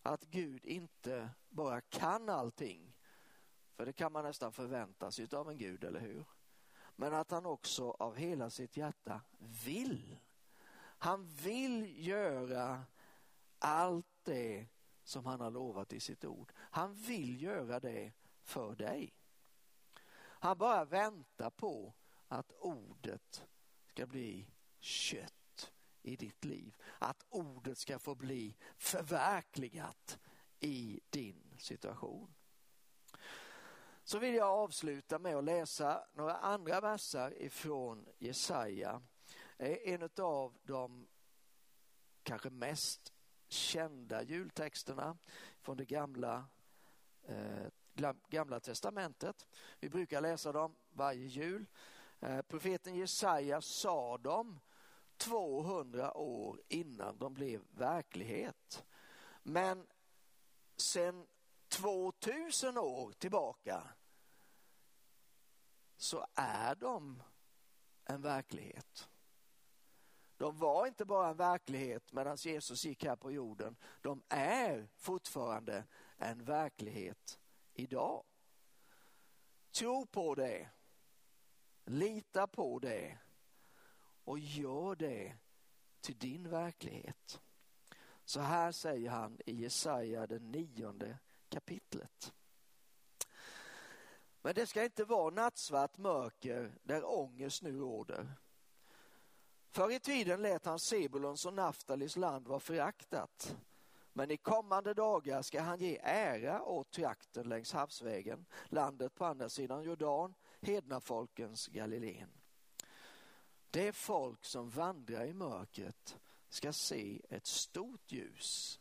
att 0.02 0.24
Gud 0.24 0.66
inte 0.66 1.30
bara 1.50 1.82
kan 1.82 2.30
allting, 2.30 2.93
för 3.76 3.86
det 3.86 3.94
kan 3.94 4.12
man 4.12 4.24
nästan 4.24 4.54
förvänta 4.54 5.12
sig 5.12 5.28
av 5.32 5.50
en 5.50 5.58
Gud, 5.58 5.84
eller 5.84 6.00
hur? 6.00 6.26
Men 6.96 7.14
att 7.14 7.32
han 7.32 7.46
också 7.46 7.92
av 7.92 8.16
hela 8.16 8.50
sitt 8.50 8.78
hjärta 8.78 9.22
vill. 9.66 10.18
Han 10.98 11.28
vill 11.28 12.08
göra 12.08 12.86
allt 13.60 14.08
det 14.24 14.68
som 15.04 15.26
han 15.26 15.42
har 15.42 15.52
lovat 15.52 15.94
i 15.94 16.00
sitt 16.00 16.26
ord. 16.26 16.54
Han 16.58 16.94
vill 16.94 17.42
göra 17.42 17.80
det 17.80 18.12
för 18.42 18.76
dig. 18.76 19.14
Han 20.16 20.58
bara 20.58 20.86
väntar 20.86 21.50
på 21.50 21.94
att 22.28 22.52
ordet 22.52 23.48
ska 23.88 24.06
bli 24.08 24.48
kött 24.80 25.72
i 26.02 26.16
ditt 26.16 26.46
liv. 26.46 26.76
Att 27.00 27.26
ordet 27.30 27.78
ska 27.78 28.00
få 28.00 28.16
bli 28.16 28.56
förverkligat 28.78 30.20
i 30.60 31.00
din 31.10 31.56
situation. 31.58 32.34
Så 34.06 34.20
vill 34.20 34.36
jag 34.36 34.48
avsluta 34.48 35.20
med 35.20 35.36
att 35.36 35.44
läsa 35.44 36.04
några 36.14 36.34
andra 36.34 36.82
verser 36.82 37.42
ifrån 37.42 38.06
Jesaja. 38.18 39.02
Eh, 39.58 39.78
en 39.84 40.10
av 40.18 40.58
de 40.64 41.08
kanske 42.24 42.50
mest 42.50 43.14
kända 43.48 44.24
jultexterna 44.24 45.18
från 45.62 45.78
det 45.78 45.86
gamla, 45.86 46.46
eh, 47.24 48.12
gamla 48.30 48.60
testamentet. 48.60 49.48
Vi 49.80 49.90
brukar 49.90 50.22
läsa 50.22 50.52
dem 50.52 50.76
varje 50.90 51.28
jul. 51.28 51.66
Eh, 52.20 52.42
profeten 52.42 52.96
Jesaja 52.96 53.62
sa 53.62 54.18
dem 54.18 54.60
200 55.18 56.14
år 56.18 56.62
innan 56.68 57.18
de 57.18 57.34
blev 57.34 57.62
verklighet. 57.72 58.86
Men 59.44 59.88
sen 60.76 61.28
2000 61.74 62.78
år 62.78 63.12
tillbaka 63.12 63.84
så 65.98 66.26
är 66.34 66.76
de 66.76 67.24
en 68.06 68.22
verklighet. 68.22 69.10
De 70.38 70.58
var 70.58 70.88
inte 70.88 71.06
bara 71.06 71.30
en 71.30 71.38
verklighet 71.38 72.14
medan 72.14 72.36
Jesus 72.36 72.86
gick 72.86 73.04
här 73.04 73.16
på 73.16 73.32
jorden. 73.32 73.76
De 74.02 74.24
är 74.30 74.88
fortfarande 74.96 75.86
en 76.18 76.44
verklighet 76.44 77.40
idag. 77.74 78.24
Tro 79.72 80.06
på 80.06 80.36
det. 80.36 80.70
Lita 81.86 82.48
på 82.48 82.80
det 82.80 83.18
och 84.24 84.40
gör 84.40 84.96
det 84.96 85.36
till 86.02 86.18
din 86.18 86.50
verklighet. 86.50 87.42
Så 88.26 88.40
här 88.40 88.72
säger 88.72 89.10
han 89.10 89.40
i 89.46 89.56
Jesaja 89.56 90.28
den 90.28 90.52
nionde 90.52 91.18
kapitlet. 91.54 92.34
Men 94.42 94.56
det 94.56 94.68
ska 94.68 94.84
inte 94.84 95.04
vara 95.04 95.30
nattsvart 95.30 95.98
mörker 95.98 96.80
där 96.84 97.06
ångest 97.06 97.62
nu 97.62 97.78
råder. 97.78 98.36
Förr 99.72 99.92
i 99.92 100.00
tiden 100.00 100.42
lät 100.42 100.66
han 100.66 100.80
Sebulons 100.80 101.46
och 101.46 101.54
Naftalis 101.54 102.16
land 102.16 102.48
vara 102.48 102.60
föraktat. 102.60 103.56
Men 104.14 104.32
i 104.32 104.38
kommande 104.38 104.94
dagar 104.94 105.42
ska 105.42 105.62
han 105.62 105.80
ge 105.80 106.00
ära 106.04 106.64
åt 106.64 106.92
trakten 106.92 107.50
längs 107.50 107.74
havsvägen, 107.74 108.46
landet 108.70 109.16
på 109.16 109.26
andra 109.26 109.50
sidan 109.50 109.84
Jordan, 109.84 110.34
hednafolkens 110.62 111.68
Galileen. 111.68 112.30
Det 113.72 113.94
folk 113.94 114.46
som 114.46 114.70
vandrar 114.70 115.26
i 115.26 115.34
mörkret 115.34 116.18
ska 116.50 116.74
se 116.74 117.22
ett 117.30 117.48
stort 117.48 118.12
ljus. 118.12 118.80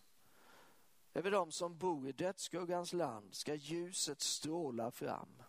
Över 1.14 1.30
dem 1.30 1.52
som 1.52 1.78
bor 1.78 2.08
i 2.08 2.12
dödsskuggans 2.12 2.92
land 2.92 3.34
ska 3.34 3.54
ljuset 3.54 4.20
stråla 4.20 4.90
fram. 4.90 5.42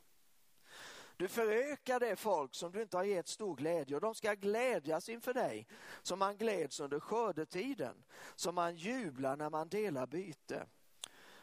Du 1.18 1.28
förökar 1.28 2.00
det 2.00 2.16
folk 2.16 2.56
som 2.56 2.72
du 2.72 2.82
inte 2.82 2.98
har 2.98 3.04
gett 3.04 3.28
stor 3.28 3.56
glädje 3.56 3.96
och 3.96 4.02
de 4.02 4.16
ska 4.16 4.34
glädjas 4.34 5.10
inför 5.10 5.34
dig 5.34 5.68
som 6.02 6.20
man 6.20 6.38
gläds 6.38 6.80
under 6.80 7.00
skördetiden, 7.00 8.04
som 8.36 8.56
man 8.56 8.76
jublar 8.76 9.38
när 9.38 9.50
man 9.50 9.70
delar 9.70 10.08
byte. 10.08 10.68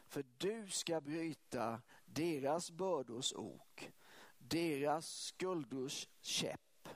För 0.09 0.25
du 0.39 0.69
ska 0.69 1.01
bryta 1.01 1.83
deras 2.05 2.71
bördors 2.71 3.33
ok, 3.33 3.93
deras 4.39 5.07
skuldrors 5.07 6.09
käpp 6.21 6.89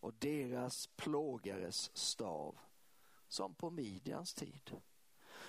och 0.00 0.14
deras 0.14 0.86
plågares 0.86 1.96
stav, 1.96 2.58
som 3.28 3.54
på 3.54 3.70
Midjans 3.70 4.34
tid. 4.34 4.76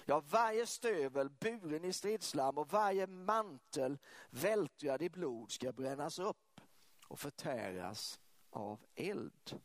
Ja, 0.06 0.20
varje 0.20 0.66
stövel 0.66 1.30
buren 1.30 1.86
i 1.86 1.94
stridslam 1.94 2.58
och 2.58 2.72
varje 2.72 3.08
mantel 3.08 3.98
vältrad 4.30 5.02
i 5.02 5.10
blod 5.10 5.52
ska 5.52 5.72
brännas 5.72 6.20
upp 6.20 6.62
och 7.08 7.20
förtäras 7.20 8.20
av 8.50 8.80
eld. 8.96 9.60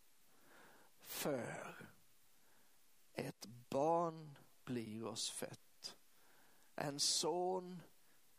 För 1.01 1.89
ett 3.13 3.47
barn 3.47 4.39
blir 4.65 5.07
oss 5.07 5.31
fött, 5.31 5.97
en 6.75 7.01
son 7.01 7.81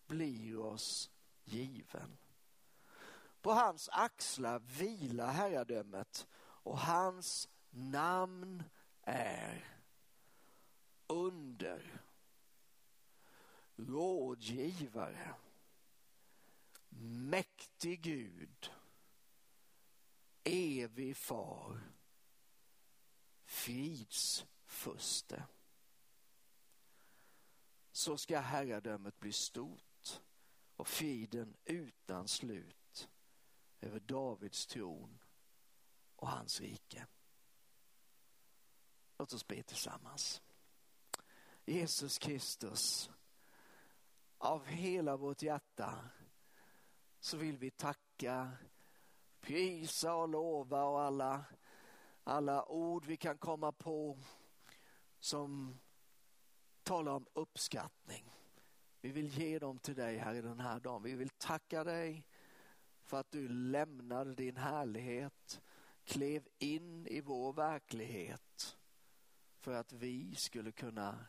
blir 0.08 0.60
oss 0.60 1.12
given. 1.44 2.18
På 3.42 3.52
hans 3.52 3.90
axlar 3.92 4.60
vilar 4.60 5.32
herradömet 5.32 6.28
och 6.38 6.80
hans 6.80 7.50
namn 7.70 8.64
är 9.02 9.79
under, 11.10 12.02
rådgivare, 13.76 15.36
mäktig 17.30 18.02
Gud, 18.02 18.72
evig 20.44 21.18
far, 21.18 21.82
fridsfurste. 23.46 25.44
Så 27.92 28.18
ska 28.18 28.40
herradömet 28.40 29.20
bli 29.20 29.32
stort 29.32 30.22
och 30.76 30.88
friden 30.88 31.58
utan 31.66 32.28
slut 32.28 33.10
över 33.82 34.00
Davids 34.00 34.68
tron 34.68 35.20
och 36.16 36.28
hans 36.28 36.62
rike. 36.62 37.08
Låt 39.18 39.34
oss 39.34 39.48
be 39.48 39.64
tillsammans. 39.64 40.42
Jesus 41.70 42.18
Kristus, 42.18 43.10
av 44.38 44.66
hela 44.66 45.18
vårt 45.18 45.42
hjärta 45.42 46.00
så 47.20 47.38
vill 47.38 47.58
vi 47.58 47.72
tacka, 47.72 48.52
prisa 49.40 50.16
och 50.16 50.30
lova 50.30 50.84
och 50.84 51.02
alla, 51.02 51.46
alla 52.24 52.66
ord 52.66 53.06
vi 53.06 53.18
kan 53.18 53.38
komma 53.38 53.72
på 53.72 54.18
som 55.20 55.80
talar 56.84 57.12
om 57.12 57.26
uppskattning. 57.34 58.34
Vi 59.02 59.12
vill 59.12 59.28
ge 59.28 59.60
dem 59.60 59.80
till 59.80 59.96
dig 59.96 60.18
här 60.18 60.36
i 60.36 60.42
den 60.42 60.60
här 60.60 60.80
dagen. 60.80 61.04
Vi 61.04 61.16
vill 61.16 61.30
tacka 61.30 61.84
dig 61.84 62.26
för 63.04 63.20
att 63.20 63.32
du 63.32 63.48
lämnade 63.48 64.36
din 64.36 64.58
härlighet, 64.58 65.62
klev 66.04 66.48
in 66.58 67.08
i 67.08 67.22
vår 67.22 67.54
verklighet 67.54 68.78
för 69.60 69.74
att 69.74 69.94
vi 69.94 70.36
skulle 70.36 70.72
kunna 70.72 71.26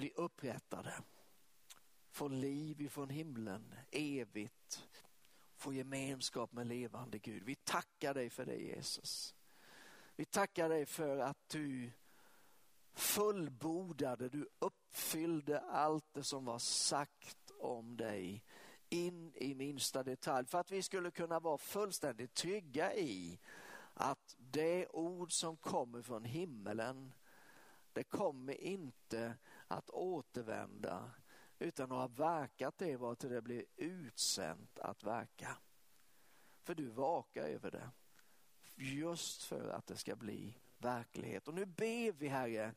bli 0.00 0.12
upprättade, 0.16 0.92
få 2.10 2.28
liv 2.28 2.80
ifrån 2.80 3.10
himlen 3.10 3.74
evigt, 3.90 4.88
få 5.56 5.72
gemenskap 5.72 6.52
med 6.52 6.66
levande 6.66 7.18
Gud. 7.18 7.42
Vi 7.42 7.54
tackar 7.54 8.14
dig 8.14 8.30
för 8.30 8.44
det 8.44 8.56
Jesus. 8.56 9.34
Vi 10.16 10.24
tackar 10.24 10.68
dig 10.68 10.86
för 10.86 11.18
att 11.18 11.48
du 11.48 11.90
fullbordade, 12.92 14.28
du 14.28 14.48
uppfyllde 14.58 15.60
allt 15.60 16.12
det 16.12 16.24
som 16.24 16.44
var 16.44 16.58
sagt 16.58 17.50
om 17.58 17.96
dig 17.96 18.42
in 18.88 19.32
i 19.34 19.54
minsta 19.54 20.02
detalj 20.02 20.46
för 20.46 20.58
att 20.58 20.70
vi 20.70 20.82
skulle 20.82 21.10
kunna 21.10 21.40
vara 21.40 21.58
fullständigt 21.58 22.34
trygga 22.34 22.94
i 22.94 23.38
att 23.94 24.36
det 24.38 24.88
ord 24.88 25.32
som 25.32 25.56
kommer 25.56 26.02
från 26.02 26.24
himmelen 26.24 27.12
det 27.92 28.04
kommer 28.04 28.60
inte 28.60 29.34
att 29.70 29.90
återvända 29.90 31.10
utan 31.58 31.92
att 31.92 31.98
ha 31.98 32.08
verkat 32.08 32.78
det 32.78 32.96
var 32.96 33.14
till 33.14 33.30
det 33.30 33.42
blir 33.42 33.64
utsänt 33.76 34.78
att 34.78 35.04
verka. 35.04 35.56
För 36.62 36.74
du 36.74 36.88
vakar 36.88 37.42
över 37.42 37.70
det 37.70 37.90
just 38.76 39.42
för 39.42 39.68
att 39.68 39.86
det 39.86 39.96
ska 39.96 40.16
bli 40.16 40.54
verklighet. 40.78 41.48
Och 41.48 41.54
nu 41.54 41.66
ber 41.66 42.12
vi 42.12 42.28
Herre 42.28 42.74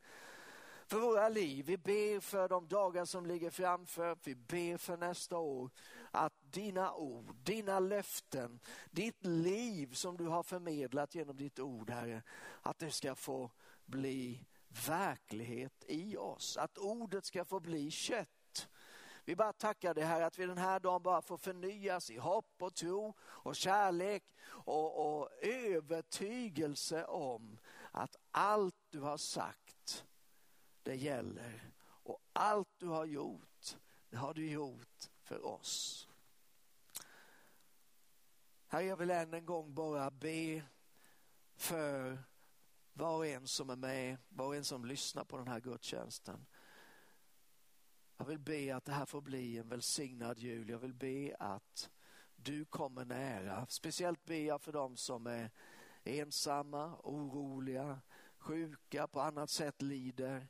för 0.86 1.00
våra 1.00 1.28
liv. 1.28 1.66
Vi 1.66 1.76
ber 1.76 2.20
för 2.20 2.48
de 2.48 2.68
dagar 2.68 3.04
som 3.04 3.26
ligger 3.26 3.50
framför. 3.50 4.18
Vi 4.24 4.34
ber 4.34 4.76
för 4.76 4.96
nästa 4.96 5.38
år 5.38 5.70
att 6.10 6.34
dina 6.40 6.94
ord, 6.94 7.34
dina 7.42 7.80
löften, 7.80 8.60
ditt 8.90 9.26
liv 9.26 9.92
som 9.92 10.16
du 10.16 10.26
har 10.26 10.42
förmedlat 10.42 11.14
genom 11.14 11.36
ditt 11.36 11.58
ord 11.58 11.90
Herre, 11.90 12.22
att 12.62 12.78
det 12.78 12.90
ska 12.90 13.14
få 13.14 13.50
bli 13.84 14.46
verklighet 14.86 15.84
i 15.88 16.16
oss. 16.16 16.56
Att 16.56 16.78
ordet 16.78 17.24
ska 17.24 17.44
få 17.44 17.60
bli 17.60 17.90
kött. 17.90 18.68
Vi 19.24 19.36
bara 19.36 19.52
tackar 19.52 19.94
dig 19.94 20.04
här 20.04 20.20
att 20.20 20.38
vi 20.38 20.46
den 20.46 20.58
här 20.58 20.80
dagen 20.80 21.02
bara 21.02 21.22
får 21.22 21.36
förnyas 21.36 22.10
i 22.10 22.16
hopp 22.16 22.62
och 22.62 22.74
tro 22.74 23.14
och 23.20 23.56
kärlek 23.56 24.24
och, 24.46 25.20
och 25.20 25.30
övertygelse 25.42 27.04
om 27.04 27.58
att 27.90 28.16
allt 28.30 28.76
du 28.90 29.00
har 29.00 29.16
sagt, 29.16 30.04
det 30.82 30.94
gäller. 30.94 31.72
Och 31.86 32.18
allt 32.32 32.68
du 32.78 32.86
har 32.86 33.04
gjort, 33.04 33.76
det 34.10 34.16
har 34.16 34.34
du 34.34 34.50
gjort 34.50 35.10
för 35.22 35.46
oss. 35.46 36.08
Herre, 38.66 38.84
jag 38.84 38.96
vill 38.96 39.10
än 39.10 39.34
en 39.34 39.46
gång 39.46 39.74
bara 39.74 40.10
be 40.10 40.62
för 41.56 42.18
var 42.94 43.16
och 43.16 43.26
en 43.26 43.46
som 43.46 43.70
är 43.70 43.76
med, 43.76 44.16
var 44.28 44.46
och 44.46 44.56
en 44.56 44.64
som 44.64 44.84
lyssnar 44.84 45.24
på 45.24 45.36
den 45.36 45.48
här 45.48 45.60
gudstjänsten. 45.60 46.46
Jag 48.16 48.24
vill 48.24 48.38
be 48.38 48.76
att 48.76 48.84
det 48.84 48.92
här 48.92 49.06
får 49.06 49.20
bli 49.20 49.58
en 49.58 49.68
välsignad 49.68 50.38
jul. 50.38 50.68
Jag 50.68 50.78
vill 50.78 50.94
be 50.94 51.36
att 51.38 51.90
du 52.36 52.64
kommer 52.64 53.04
nära. 53.04 53.66
Speciellt 53.68 54.24
ber 54.24 54.46
jag 54.46 54.62
för 54.62 54.72
dem 54.72 54.96
som 54.96 55.26
är 55.26 55.50
ensamma, 56.04 56.96
oroliga, 57.02 58.00
sjuka, 58.38 59.06
på 59.06 59.20
annat 59.20 59.50
sätt 59.50 59.82
lider. 59.82 60.48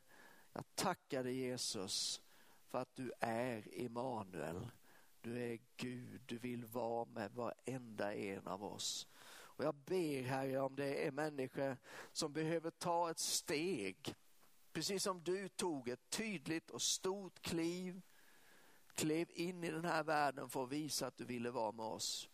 Jag 0.53 0.65
tackar 0.75 1.25
dig 1.25 1.35
Jesus 1.35 2.23
för 2.67 2.79
att 2.79 2.97
du 2.97 3.13
är 3.21 3.69
Emanuel. 3.73 4.71
Du 5.21 5.43
är 5.43 5.59
Gud, 5.77 6.23
du 6.27 6.39
vill 6.39 6.65
vara 6.65 7.05
med 7.05 7.33
varenda 7.33 8.15
en 8.15 8.47
av 8.47 8.65
oss. 8.65 9.07
Och 9.57 9.65
jag 9.65 9.75
ber 9.75 10.23
Herre 10.23 10.61
om 10.61 10.77
det 10.77 11.07
är 11.07 11.11
människor 11.11 11.77
som 12.13 12.33
behöver 12.33 12.71
ta 12.71 13.11
ett 13.11 13.19
steg, 13.19 14.15
precis 14.73 15.03
som 15.03 15.23
du 15.23 15.49
tog 15.49 15.89
ett 15.89 16.11
tydligt 16.11 16.71
och 16.71 16.83
stort 16.83 17.41
kliv, 17.41 18.03
klev 18.95 19.31
in 19.31 19.65
i 19.65 19.71
den 19.71 19.85
här 19.85 20.05
världen 20.05 20.49
för 20.49 20.65
att 20.65 20.73
visa 20.73 21.07
att 21.07 21.17
du 21.17 21.25
ville 21.25 21.51
vara 21.51 21.73
med 21.73 21.87
oss. 21.87 22.29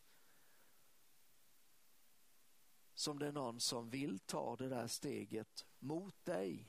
Som 2.94 3.18
det 3.18 3.26
är 3.26 3.32
någon 3.32 3.60
som 3.60 3.90
vill 3.90 4.18
ta 4.18 4.56
det 4.56 4.68
där 4.68 4.86
steget 4.86 5.66
mot 5.78 6.24
dig, 6.24 6.68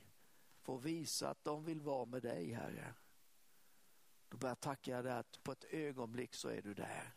för 0.62 0.76
att 0.76 0.84
visa 0.84 1.28
att 1.28 1.44
de 1.44 1.64
vill 1.64 1.80
vara 1.80 2.04
med 2.04 2.22
dig 2.22 2.52
Herre. 2.52 2.94
Då 4.28 4.36
börjar 4.36 4.50
jag 4.50 4.60
tacka 4.60 5.02
dig 5.02 5.12
att 5.12 5.42
på 5.42 5.52
ett 5.52 5.64
ögonblick 5.64 6.34
så 6.34 6.48
är 6.48 6.62
du 6.62 6.74
där. 6.74 7.14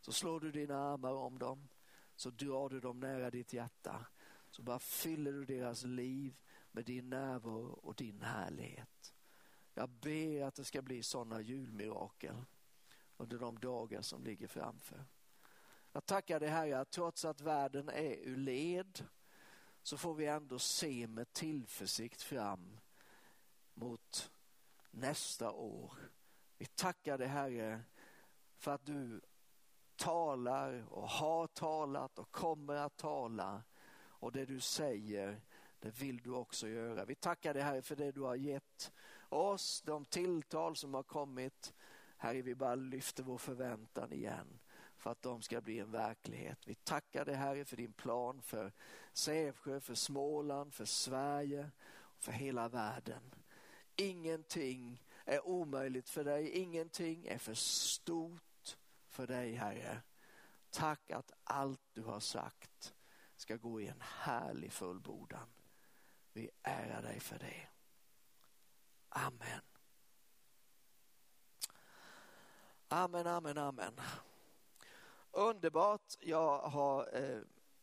Så 0.00 0.12
slår 0.12 0.40
du 0.40 0.52
dina 0.52 0.78
armar 0.78 1.12
om 1.12 1.38
dem 1.38 1.68
så 2.22 2.30
drar 2.30 2.68
du 2.68 2.80
dem 2.80 3.00
nära 3.00 3.30
ditt 3.30 3.52
hjärta. 3.52 4.06
Så 4.50 4.62
bara 4.62 4.78
fyller 4.78 5.32
du 5.32 5.44
deras 5.44 5.84
liv 5.84 6.36
med 6.72 6.84
din 6.84 7.10
närvaro 7.10 7.66
och 7.82 7.94
din 7.94 8.22
härlighet. 8.22 9.14
Jag 9.74 9.88
ber 9.88 10.42
att 10.42 10.54
det 10.54 10.64
ska 10.64 10.82
bli 10.82 11.02
sådana 11.02 11.40
julmirakel 11.40 12.44
under 13.16 13.38
de 13.38 13.58
dagar 13.58 14.02
som 14.02 14.24
ligger 14.24 14.46
framför. 14.46 15.04
Jag 15.92 16.06
tackar 16.06 16.40
dig 16.40 16.48
Herre 16.48 16.80
att 16.80 16.90
trots 16.90 17.24
att 17.24 17.40
världen 17.40 17.88
är 17.88 18.14
ur 18.14 18.36
led 18.36 19.04
så 19.82 19.96
får 19.96 20.14
vi 20.14 20.26
ändå 20.26 20.58
se 20.58 21.06
med 21.06 21.32
tillförsikt 21.32 22.22
fram 22.22 22.78
mot 23.74 24.30
nästa 24.90 25.50
år. 25.50 25.92
Vi 26.58 26.66
tackar 26.66 27.18
dig 27.18 27.28
Herre 27.28 27.80
för 28.56 28.74
att 28.74 28.86
du 28.86 29.20
talar 30.02 30.84
och 30.90 31.08
har 31.08 31.46
talat 31.46 32.18
och 32.18 32.30
kommer 32.30 32.74
att 32.74 32.96
tala. 32.96 33.62
Och 33.94 34.32
det 34.32 34.44
du 34.44 34.60
säger, 34.60 35.40
det 35.78 36.00
vill 36.00 36.18
du 36.18 36.30
också 36.30 36.68
göra. 36.68 37.04
Vi 37.04 37.14
tackar 37.14 37.54
dig 37.54 37.62
Herre 37.62 37.82
för 37.82 37.96
det 37.96 38.12
du 38.12 38.20
har 38.20 38.34
gett 38.34 38.92
oss, 39.28 39.82
de 39.82 40.04
tilltal 40.04 40.76
som 40.76 40.94
har 40.94 41.02
kommit. 41.02 41.74
Herre, 42.16 42.42
vi 42.42 42.54
bara 42.54 42.74
lyfter 42.74 43.22
vår 43.22 43.38
förväntan 43.38 44.12
igen 44.12 44.58
för 44.96 45.10
att 45.10 45.22
de 45.22 45.42
ska 45.42 45.60
bli 45.60 45.78
en 45.78 45.90
verklighet. 45.90 46.58
Vi 46.66 46.74
tackar 46.74 47.24
dig 47.24 47.34
Herre 47.34 47.64
för 47.64 47.76
din 47.76 47.92
plan 47.92 48.42
för 48.42 48.72
Sävsjö, 49.12 49.80
för 49.80 49.94
Småland, 49.94 50.74
för 50.74 50.84
Sverige 50.84 51.70
och 52.00 52.22
för 52.22 52.32
hela 52.32 52.68
världen. 52.68 53.34
Ingenting 53.96 55.02
är 55.24 55.46
omöjligt 55.46 56.08
för 56.08 56.24
dig, 56.24 56.50
ingenting 56.50 57.26
är 57.26 57.38
för 57.38 57.54
stort 57.54 58.51
för 59.12 59.26
dig 59.26 59.54
Herre. 59.54 60.02
Tack 60.70 61.10
att 61.10 61.32
allt 61.44 61.80
du 61.92 62.02
har 62.02 62.20
sagt 62.20 62.94
ska 63.36 63.56
gå 63.56 63.80
i 63.80 63.88
en 63.88 64.00
härlig 64.00 64.72
fullbordan. 64.72 65.48
Vi 66.32 66.50
ärar 66.62 67.02
dig 67.02 67.20
för 67.20 67.38
det. 67.38 67.68
Amen. 69.08 69.60
Amen, 72.88 73.26
amen, 73.26 73.58
amen. 73.58 74.00
Underbart. 75.30 76.14
Jag 76.20 76.58
har 76.58 77.16
eh, 77.16 77.40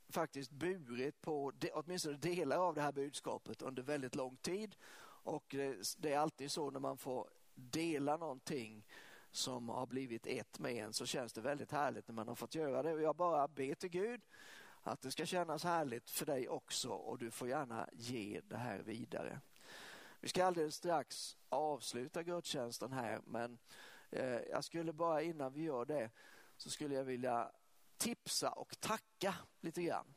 faktiskt 0.10 0.52
burit 0.52 1.22
på 1.22 1.52
de, 1.60 1.72
åtminstone 1.74 2.18
delar 2.18 2.58
av 2.58 2.76
det 2.76 2.82
här 2.82 2.92
budskapet 2.92 3.62
under 3.62 3.84
väldigt 3.84 4.16
lång 4.16 4.38
tid. 4.38 4.76
Och 5.24 5.56
eh, 5.56 5.72
det, 5.72 5.96
det 5.98 6.14
är 6.14 6.20
alltid 6.20 6.52
så 6.52 6.72
när 6.72 6.80
man 6.80 6.98
får 6.98 7.30
dela 7.54 8.18
någonting 8.18 8.86
som 9.32 9.70
har 9.70 9.86
blivit 9.86 10.28
ett 10.28 10.60
med 10.60 10.74
en 10.74 10.94
så 10.94 11.06
känns 11.06 11.34
det 11.34 11.42
väldigt 11.42 11.72
härligt 11.72 12.08
när 12.08 12.16
man 12.16 12.28
har 12.28 12.36
fått 12.36 12.56
göra 12.56 12.84
det. 12.84 12.94
Och 12.94 13.02
jag 13.02 13.16
bara 13.16 13.48
ber 13.48 13.76
till 13.76 13.90
Gud 13.90 14.22
att 14.82 15.02
det 15.02 15.12
ska 15.12 15.26
kännas 15.26 15.64
härligt 15.64 16.10
för 16.10 16.26
dig 16.26 16.50
också 16.50 16.90
och 16.90 17.18
du 17.18 17.32
får 17.32 17.48
gärna 17.48 17.90
ge 17.94 18.42
det 18.44 18.58
här 18.58 18.80
vidare. 18.80 19.42
Vi 20.20 20.30
ska 20.30 20.46
alldeles 20.46 20.76
strax 20.76 21.38
avsluta 21.50 22.24
gudstjänsten 22.24 22.94
här 22.94 23.22
men 23.26 23.60
eh, 24.10 24.40
jag 24.40 24.64
skulle 24.64 24.94
bara 24.94 25.22
innan 25.22 25.54
vi 25.54 25.62
gör 25.62 25.86
det 25.86 26.12
så 26.58 26.70
skulle 26.70 26.96
jag 26.96 27.04
vilja 27.04 27.52
tipsa 27.98 28.50
och 28.50 28.80
tacka 28.80 29.36
lite 29.62 29.82
grann. 29.82 30.16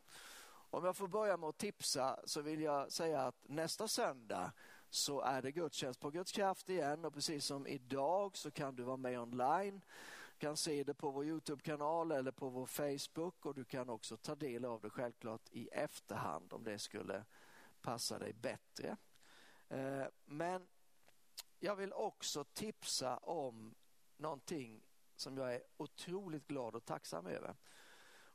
Om 0.71 0.85
jag 0.85 0.97
får 0.97 1.09
börja 1.09 1.37
med 1.37 1.49
att 1.49 1.59
tipsa 1.59 2.21
så 2.25 2.41
vill 2.41 2.63
jag 2.63 2.93
säga 2.93 3.23
att 3.23 3.49
nästa 3.49 3.89
söndag 3.89 4.53
så 4.95 5.21
är 5.21 5.43
det 5.43 5.53
gudstjänst 5.53 6.01
på 6.01 6.11
Guds 6.11 6.33
kraft 6.33 6.69
igen 6.69 7.05
och 7.05 7.15
precis 7.15 7.45
som 7.45 7.67
idag 7.67 8.37
så 8.37 8.51
kan 8.51 8.77
du 8.77 8.83
vara 8.83 8.97
med 8.97 9.21
online. 9.21 9.85
Du 10.33 10.47
kan 10.47 10.57
se 10.57 10.85
det 10.85 10.95
på 10.95 11.11
vår 11.11 11.27
Youtube-kanal 11.27 12.13
eller 12.13 12.31
på 12.31 12.49
vår 12.49 12.67
Facebook 12.67 13.47
och 13.47 13.55
du 13.55 13.65
kan 13.65 13.89
också 13.89 14.17
ta 14.17 14.35
del 14.35 14.65
av 14.65 14.81
det 14.81 14.91
självklart 14.91 15.49
i 15.51 15.69
efterhand 15.69 16.53
om 16.53 16.65
det 16.65 16.79
skulle 16.79 17.25
passa 17.81 18.19
dig 18.19 18.33
bättre. 18.33 18.97
Eh, 19.69 20.05
men 20.25 20.67
jag 21.61 21.77
vill 21.77 21.93
också 21.93 22.45
tipsa 22.45 23.17
om 23.17 23.75
någonting 24.17 24.83
som 25.17 25.37
jag 25.37 25.55
är 25.55 25.63
otroligt 25.77 26.47
glad 26.47 26.75
och 26.75 26.85
tacksam 26.85 27.27
över. 27.27 27.57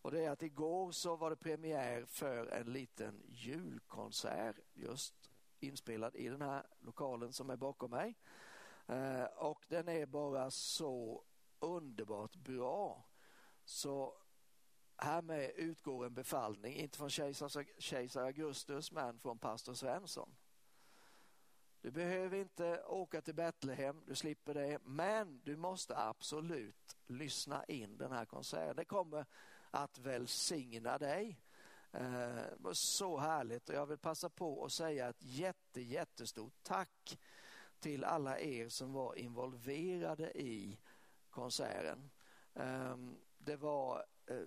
Och 0.02 0.12
det 0.12 0.26
är 0.26 0.32
att 0.32 0.44
igår 0.44 0.92
så 0.92 1.16
var 1.16 1.30
det 1.30 1.36
premiär 1.36 2.06
för 2.06 2.48
en 2.48 2.74
liten 2.74 3.24
julkonsert 3.28 4.60
just 4.74 5.27
inspelad 5.60 6.16
i 6.16 6.30
den 6.30 6.42
här 6.42 6.66
lokalen 6.80 7.34
som 7.34 7.50
är 7.50 7.58
bakom 7.58 7.92
mig. 7.92 8.16
Eh, 8.88 9.24
och 9.24 9.66
den 9.68 9.88
är 9.88 10.06
bara 10.06 10.52
så 10.52 11.24
underbart 11.60 12.36
bra. 12.36 13.06
Så 13.66 14.18
härmed 14.98 15.52
utgår 15.56 16.06
en 16.06 16.14
befallning, 16.14 16.76
inte 16.76 16.98
från 16.98 17.10
kejsar 17.80 18.24
Augustus 18.24 18.92
men 18.92 19.20
från 19.20 19.40
pastor 19.40 19.74
Svensson. 19.74 20.36
Du 21.82 21.92
behöver 21.92 22.38
inte 22.38 22.84
åka 22.84 23.22
till 23.22 23.36
Betlehem, 23.36 24.04
du 24.06 24.16
slipper 24.16 24.54
det, 24.54 24.80
men 24.84 25.42
du 25.44 25.58
måste 25.58 25.98
absolut 25.98 26.98
lyssna 27.08 27.64
in 27.66 27.98
den 27.98 28.12
här 28.12 28.26
konserten. 28.26 28.76
Det 28.76 28.86
kommer 28.86 29.26
att 29.72 29.98
välsigna 29.98 30.98
dig. 30.98 31.40
Eh, 31.92 32.72
så 32.72 33.18
härligt 33.18 33.70
och 33.70 33.76
jag 33.76 33.86
vill 33.86 33.98
passa 33.98 34.30
på 34.30 34.66
att 34.66 34.72
säga 34.72 35.10
ett 35.10 35.24
jätte, 35.24 35.82
jättestort 35.82 36.54
tack 36.64 37.20
till 37.80 38.04
alla 38.04 38.40
er 38.40 38.70
som 38.70 38.94
var 38.94 39.16
involverade 39.16 40.32
i 40.42 40.80
konserten. 41.30 42.10
Ehm, 42.54 43.18
det 43.38 43.56
var 43.56 44.06
eh, 44.26 44.46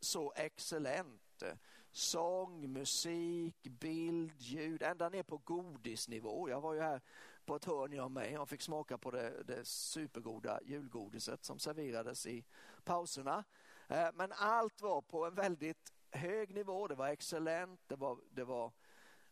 så 0.00 0.32
excellent. 0.36 1.42
Sång, 1.90 2.72
musik, 2.72 3.62
bild, 3.62 4.40
ljud, 4.40 4.82
ända 4.82 5.08
ner 5.08 5.22
på 5.22 5.38
godisnivå. 5.38 6.48
Jag 6.48 6.60
var 6.60 6.74
ju 6.74 6.80
här 6.80 7.00
på 7.44 7.56
ett 7.56 7.64
hörn 7.64 7.92
jag 7.92 8.10
med 8.10 8.40
och 8.40 8.48
fick 8.48 8.62
smaka 8.62 8.98
på 8.98 9.10
det, 9.10 9.42
det 9.42 9.64
supergoda 9.64 10.60
julgodiset 10.62 11.44
som 11.44 11.58
serverades 11.58 12.26
i 12.26 12.44
pauserna. 12.84 13.44
Eh, 13.92 14.08
men 14.14 14.32
allt 14.32 14.82
var 14.82 15.00
på 15.00 15.26
en 15.26 15.34
väldigt 15.34 15.92
hög 16.10 16.54
nivå. 16.54 16.88
Det 16.88 16.94
var 16.94 17.08
excellent. 17.08 17.80
Det 17.86 17.96
var, 17.96 18.18
det 18.30 18.44
var 18.44 18.72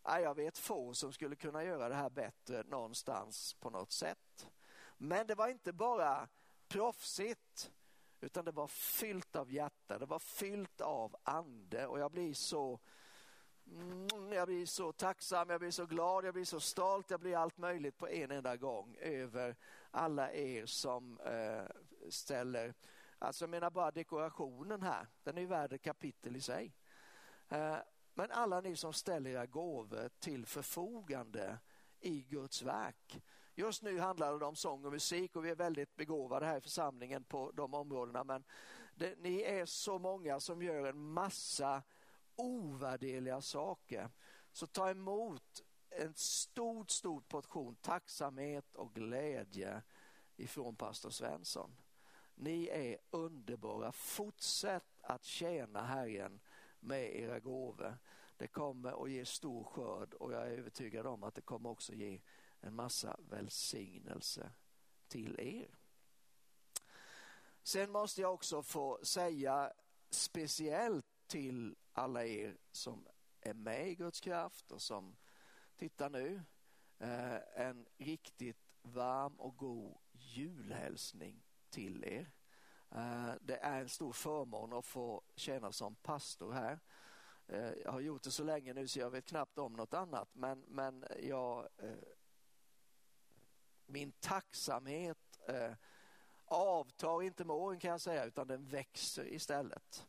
jag 0.03 0.35
vet 0.35 0.57
få 0.57 0.93
som 0.93 1.13
skulle 1.13 1.35
kunna 1.35 1.63
göra 1.63 1.89
det 1.89 1.95
här 1.95 2.09
bättre 2.09 2.63
någonstans 2.63 3.53
på 3.53 3.69
något 3.69 3.91
sätt. 3.91 4.49
Men 4.97 5.27
det 5.27 5.35
var 5.35 5.47
inte 5.47 5.73
bara 5.73 6.27
proffsigt 6.67 7.71
utan 8.21 8.45
det 8.45 8.51
var 8.51 8.67
fyllt 8.67 9.35
av 9.35 9.51
hjärta, 9.51 9.99
det 9.99 10.05
var 10.05 10.19
fyllt 10.19 10.81
av 10.81 11.15
ande 11.23 11.87
och 11.87 11.99
jag 11.99 12.11
blir 12.11 12.33
så 12.33 12.79
mm, 13.67 14.31
jag 14.31 14.47
blir 14.47 14.65
så 14.65 14.91
tacksam, 14.91 15.49
jag 15.49 15.59
blir 15.59 15.71
så 15.71 15.85
glad, 15.85 16.25
jag 16.25 16.33
blir 16.33 16.45
så 16.45 16.59
stolt, 16.59 17.11
jag 17.11 17.19
blir 17.19 17.37
allt 17.37 17.57
möjligt 17.57 17.97
på 17.97 18.07
en 18.07 18.31
enda 18.31 18.57
gång 18.57 18.97
över 19.01 19.55
alla 19.91 20.31
er 20.31 20.65
som 20.65 21.19
eh, 21.19 21.65
ställer 22.09 22.73
Alltså 23.21 23.43
jag 23.43 23.49
menar 23.49 23.69
bara 23.69 23.91
dekorationen 23.91 24.81
här, 24.81 25.07
den 25.23 25.37
är 25.37 25.45
värd 25.45 25.73
ett 25.73 25.81
kapitel 25.81 26.35
i 26.35 26.41
sig. 26.41 26.73
Eh, 27.49 27.77
men 28.13 28.31
alla 28.31 28.61
ni 28.61 28.75
som 28.75 28.93
ställer 28.93 29.29
era 29.29 29.45
gåvor 29.45 30.09
till 30.19 30.45
förfogande 30.45 31.59
i 31.99 32.21
Guds 32.21 32.61
verk. 32.61 33.23
Just 33.55 33.83
nu 33.83 33.99
handlar 33.99 34.39
det 34.39 34.45
om 34.45 34.55
sång 34.55 34.85
och 34.85 34.91
musik 34.91 35.35
och 35.35 35.45
vi 35.45 35.49
är 35.49 35.55
väldigt 35.55 35.95
begåvade 35.95 36.45
här 36.45 36.57
i 36.57 36.61
församlingen 36.61 37.23
på 37.23 37.51
de 37.51 37.73
områdena. 37.73 38.23
Men 38.23 38.43
det, 38.95 39.19
ni 39.19 39.41
är 39.41 39.65
så 39.65 39.99
många 39.99 40.39
som 40.39 40.61
gör 40.61 40.87
en 40.87 41.01
massa 41.01 41.83
ovärderliga 42.35 43.41
saker. 43.41 44.09
Så 44.51 44.67
ta 44.67 44.89
emot 44.89 45.61
en 45.89 46.13
stor, 46.13 46.85
stor 46.87 47.21
portion 47.21 47.75
tacksamhet 47.75 48.75
och 48.75 48.93
glädje 48.93 49.81
ifrån 50.35 50.75
pastor 50.75 51.09
Svensson. 51.09 51.75
Ni 52.41 52.67
är 52.67 52.97
underbara. 53.11 53.91
Fortsätt 53.91 54.99
att 55.01 55.23
tjäna 55.23 55.85
Herren 55.85 56.39
med 56.79 57.15
era 57.15 57.39
gåvor. 57.39 57.97
Det 58.37 58.47
kommer 58.47 59.03
att 59.03 59.11
ge 59.11 59.25
stor 59.25 59.63
skörd 59.63 60.13
och 60.13 60.33
jag 60.33 60.47
är 60.47 60.51
övertygad 60.51 61.07
om 61.07 61.23
att 61.23 61.35
det 61.35 61.41
kommer 61.41 61.69
också 61.69 61.93
ge 61.93 62.21
en 62.59 62.75
massa 62.75 63.19
välsignelse 63.29 64.51
till 65.07 65.39
er. 65.39 65.77
Sen 67.63 67.91
måste 67.91 68.21
jag 68.21 68.33
också 68.33 68.63
få 68.63 68.99
säga 69.03 69.73
speciellt 70.09 71.05
till 71.27 71.75
alla 71.93 72.25
er 72.25 72.57
som 72.71 73.07
är 73.41 73.53
med 73.53 73.89
i 73.89 73.95
Guds 73.95 74.21
kraft 74.21 74.71
och 74.71 74.81
som 74.81 75.15
tittar 75.75 76.09
nu 76.09 76.41
eh, 76.99 77.65
en 77.67 77.87
riktigt 77.97 78.71
varm 78.81 79.39
och 79.39 79.57
god 79.57 79.97
julhälsning 80.11 81.40
till 81.71 82.03
er. 82.03 82.31
Eh, 82.95 83.33
det 83.41 83.57
är 83.57 83.81
en 83.81 83.89
stor 83.89 84.13
förmån 84.13 84.73
att 84.73 84.85
få 84.85 85.21
tjäna 85.35 85.71
som 85.71 85.95
pastor 85.95 86.51
här. 86.51 86.79
Eh, 87.47 87.71
jag 87.83 87.91
har 87.91 87.99
gjort 87.99 88.23
det 88.23 88.31
så 88.31 88.43
länge 88.43 88.73
nu 88.73 88.87
så 88.87 88.99
jag 88.99 89.09
vet 89.09 89.25
knappt 89.25 89.57
om 89.57 89.73
något 89.73 89.93
annat 89.93 90.29
men, 90.33 90.59
men 90.67 91.05
jag, 91.19 91.67
eh, 91.77 91.91
min 93.85 94.11
tacksamhet 94.11 95.17
avtar 96.45 97.23
inte 97.23 97.45
med 97.45 97.55
åren 97.55 97.79
kan 97.79 97.91
jag 97.91 98.01
säga 98.01 98.25
utan 98.25 98.47
den 98.47 98.65
växer 98.65 99.33
istället. 99.33 100.07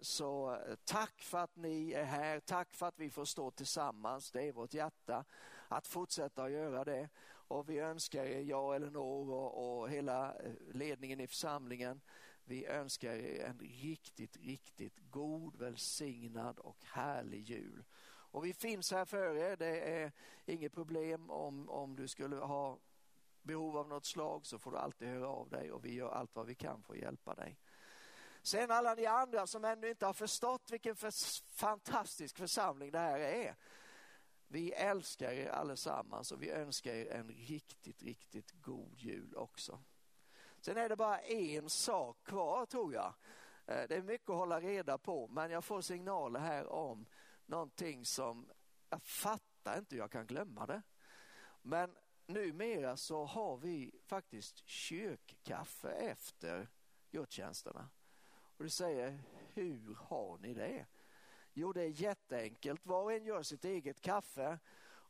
Så 0.00 0.58
tack 0.84 1.22
för 1.22 1.38
att 1.38 1.56
ni 1.56 1.92
är 1.92 2.04
här, 2.04 2.40
tack 2.40 2.74
för 2.74 2.86
att 2.86 2.98
vi 2.98 3.10
får 3.10 3.24
stå 3.24 3.50
tillsammans, 3.50 4.30
det 4.30 4.42
är 4.42 4.52
vårt 4.52 4.74
hjärta 4.74 5.24
att 5.68 5.86
fortsätta 5.86 6.44
att 6.44 6.50
göra 6.50 6.84
det. 6.84 7.08
Och 7.48 7.68
vi 7.68 7.78
önskar 7.78 8.24
er, 8.24 8.40
jag, 8.40 8.76
Elinor 8.76 9.30
och, 9.30 9.80
och 9.80 9.90
hela 9.90 10.34
eh, 10.34 10.52
ledningen 10.72 11.20
i 11.20 11.26
församlingen, 11.26 12.00
vi 12.44 12.66
önskar 12.66 13.12
er 13.12 13.44
en 13.44 13.58
riktigt, 13.58 14.36
riktigt 14.36 14.98
god, 15.10 15.56
välsignad 15.56 16.58
och 16.58 16.84
härlig 16.84 17.42
jul. 17.42 17.84
Och 18.30 18.44
vi 18.44 18.54
finns 18.54 18.92
här 18.92 19.04
för 19.04 19.36
er, 19.36 19.56
det 19.56 20.02
är 20.02 20.12
inget 20.46 20.72
problem 20.72 21.30
om, 21.30 21.68
om 21.68 21.96
du 21.96 22.08
skulle 22.08 22.36
ha 22.36 22.78
behov 23.42 23.76
av 23.76 23.88
något 23.88 24.06
slag 24.06 24.46
så 24.46 24.58
får 24.58 24.70
du 24.70 24.78
alltid 24.78 25.08
höra 25.08 25.28
av 25.28 25.48
dig 25.48 25.72
och 25.72 25.84
vi 25.84 25.94
gör 25.94 26.10
allt 26.10 26.34
vad 26.34 26.46
vi 26.46 26.54
kan 26.54 26.82
för 26.82 26.94
att 26.94 27.00
hjälpa 27.00 27.34
dig. 27.34 27.58
Sen 28.42 28.70
alla 28.70 28.94
ni 28.94 29.06
andra 29.06 29.46
som 29.46 29.64
ännu 29.64 29.90
inte 29.90 30.06
har 30.06 30.12
förstått 30.12 30.70
vilken 30.70 30.96
för, 30.96 31.12
fantastisk 31.56 32.38
församling 32.38 32.90
det 32.90 32.98
här 32.98 33.18
är 33.18 33.56
vi 34.48 34.72
älskar 34.72 35.30
er 35.30 35.48
allesammans 35.48 36.32
och 36.32 36.42
vi 36.42 36.50
önskar 36.50 36.92
er 36.92 37.10
en 37.10 37.28
riktigt, 37.28 38.02
riktigt 38.02 38.50
god 38.62 38.98
jul 38.98 39.36
också. 39.36 39.80
Sen 40.60 40.76
är 40.76 40.88
det 40.88 40.96
bara 40.96 41.18
en 41.18 41.70
sak 41.70 42.24
kvar 42.24 42.66
tror 42.66 42.94
jag. 42.94 43.14
Eh, 43.66 43.88
det 43.88 43.96
är 43.96 44.02
mycket 44.02 44.30
att 44.30 44.36
hålla 44.36 44.60
reda 44.60 44.98
på 44.98 45.28
men 45.28 45.50
jag 45.50 45.64
får 45.64 45.80
signaler 45.80 46.40
här 46.40 46.66
om 46.66 47.06
någonting 47.46 48.04
som 48.04 48.50
jag 48.90 49.02
fattar 49.02 49.78
inte 49.78 49.94
hur 49.94 50.02
jag 50.02 50.10
kan 50.10 50.26
glömma 50.26 50.66
det. 50.66 50.82
Men 51.62 51.96
numera 52.26 52.96
så 52.96 53.24
har 53.24 53.56
vi 53.56 54.00
faktiskt 54.06 54.68
kyrkkaffe 54.68 55.90
efter 55.90 56.68
gudstjänsterna. 57.10 57.88
Och 58.56 58.64
du 58.64 58.70
säger, 58.70 59.18
hur 59.54 59.94
har 59.94 60.38
ni 60.38 60.54
det? 60.54 60.86
Jo, 61.58 61.72
det 61.72 61.82
är 61.82 62.02
jätteenkelt. 62.02 62.86
Var 62.86 63.02
och 63.02 63.12
en 63.12 63.24
gör 63.24 63.42
sitt 63.42 63.64
eget 63.64 64.00
kaffe 64.00 64.58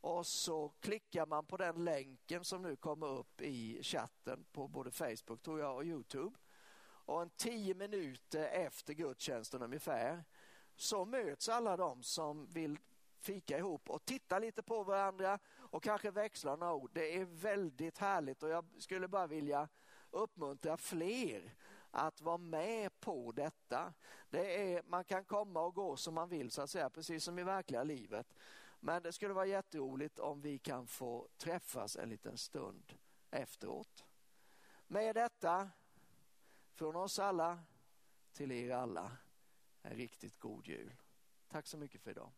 och 0.01 0.27
så 0.27 0.69
klickar 0.81 1.27
man 1.27 1.47
på 1.47 1.57
den 1.57 1.85
länken 1.85 2.45
som 2.45 2.63
nu 2.63 2.77
kommer 2.77 3.07
upp 3.07 3.41
i 3.41 3.83
chatten 3.83 4.45
på 4.53 4.69
både 4.69 4.91
Facebook 4.91 5.43
tror 5.43 5.61
jag 5.61 5.77
och 5.77 5.85
Youtube. 5.85 6.37
Och 6.81 7.23
en 7.23 7.31
tio 7.31 7.75
minuter 7.75 8.45
efter 8.45 8.95
gudstjänsten 8.95 9.63
ungefär 9.63 10.25
så 10.77 11.05
möts 11.05 11.49
alla 11.49 11.77
de 11.77 12.03
som 12.03 12.47
vill 12.47 12.79
fika 13.21 13.59
ihop 13.59 13.91
och 13.91 14.05
titta 14.05 14.39
lite 14.39 14.63
på 14.63 14.85
varandra 14.85 15.39
och 15.57 15.83
kanske 15.83 16.11
växla 16.11 16.57
några 16.57 16.75
ord. 16.75 16.91
Det 16.95 17.17
är 17.17 17.25
väldigt 17.25 17.99
härligt 17.99 18.43
och 18.43 18.49
jag 18.49 18.65
skulle 18.79 19.09
bara 19.09 19.27
vilja 19.27 19.69
uppmuntra 20.11 20.77
fler 20.77 21.55
att 21.91 22.21
vara 22.21 22.39
med 22.39 23.01
på 23.01 23.33
detta. 23.33 23.95
Det 24.31 24.75
är, 24.75 24.83
man 24.83 25.05
kan 25.05 25.25
komma 25.25 25.61
och 25.61 25.75
gå 25.75 25.97
som 25.97 26.15
man 26.15 26.29
vill 26.29 26.51
så 26.51 26.63
att 26.63 26.71
säga, 26.71 26.91
precis 26.91 27.25
som 27.25 27.39
i 27.39 27.45
verkliga 27.45 27.83
livet. 27.83 28.35
Men 28.81 29.03
det 29.03 29.13
skulle 29.13 29.35
vara 29.35 29.47
jätteroligt 29.47 30.19
om 30.19 30.41
vi 30.41 30.59
kan 30.59 30.87
få 30.87 31.29
träffas 31.37 31.97
en 31.97 32.09
liten 32.09 32.39
stund 32.39 32.99
efteråt. 33.31 34.05
Med 34.87 35.15
detta, 35.15 35.71
från 36.75 36.97
oss 36.97 37.19
alla 37.19 37.59
till 38.33 38.53
er 38.53 38.71
alla, 38.71 39.13
en 39.83 39.97
riktigt 39.97 40.39
god 40.39 40.67
jul. 40.67 40.97
Tack 41.49 41.67
så 41.67 41.79
mycket 41.79 42.01
för 42.01 42.11
idag. 42.11 42.33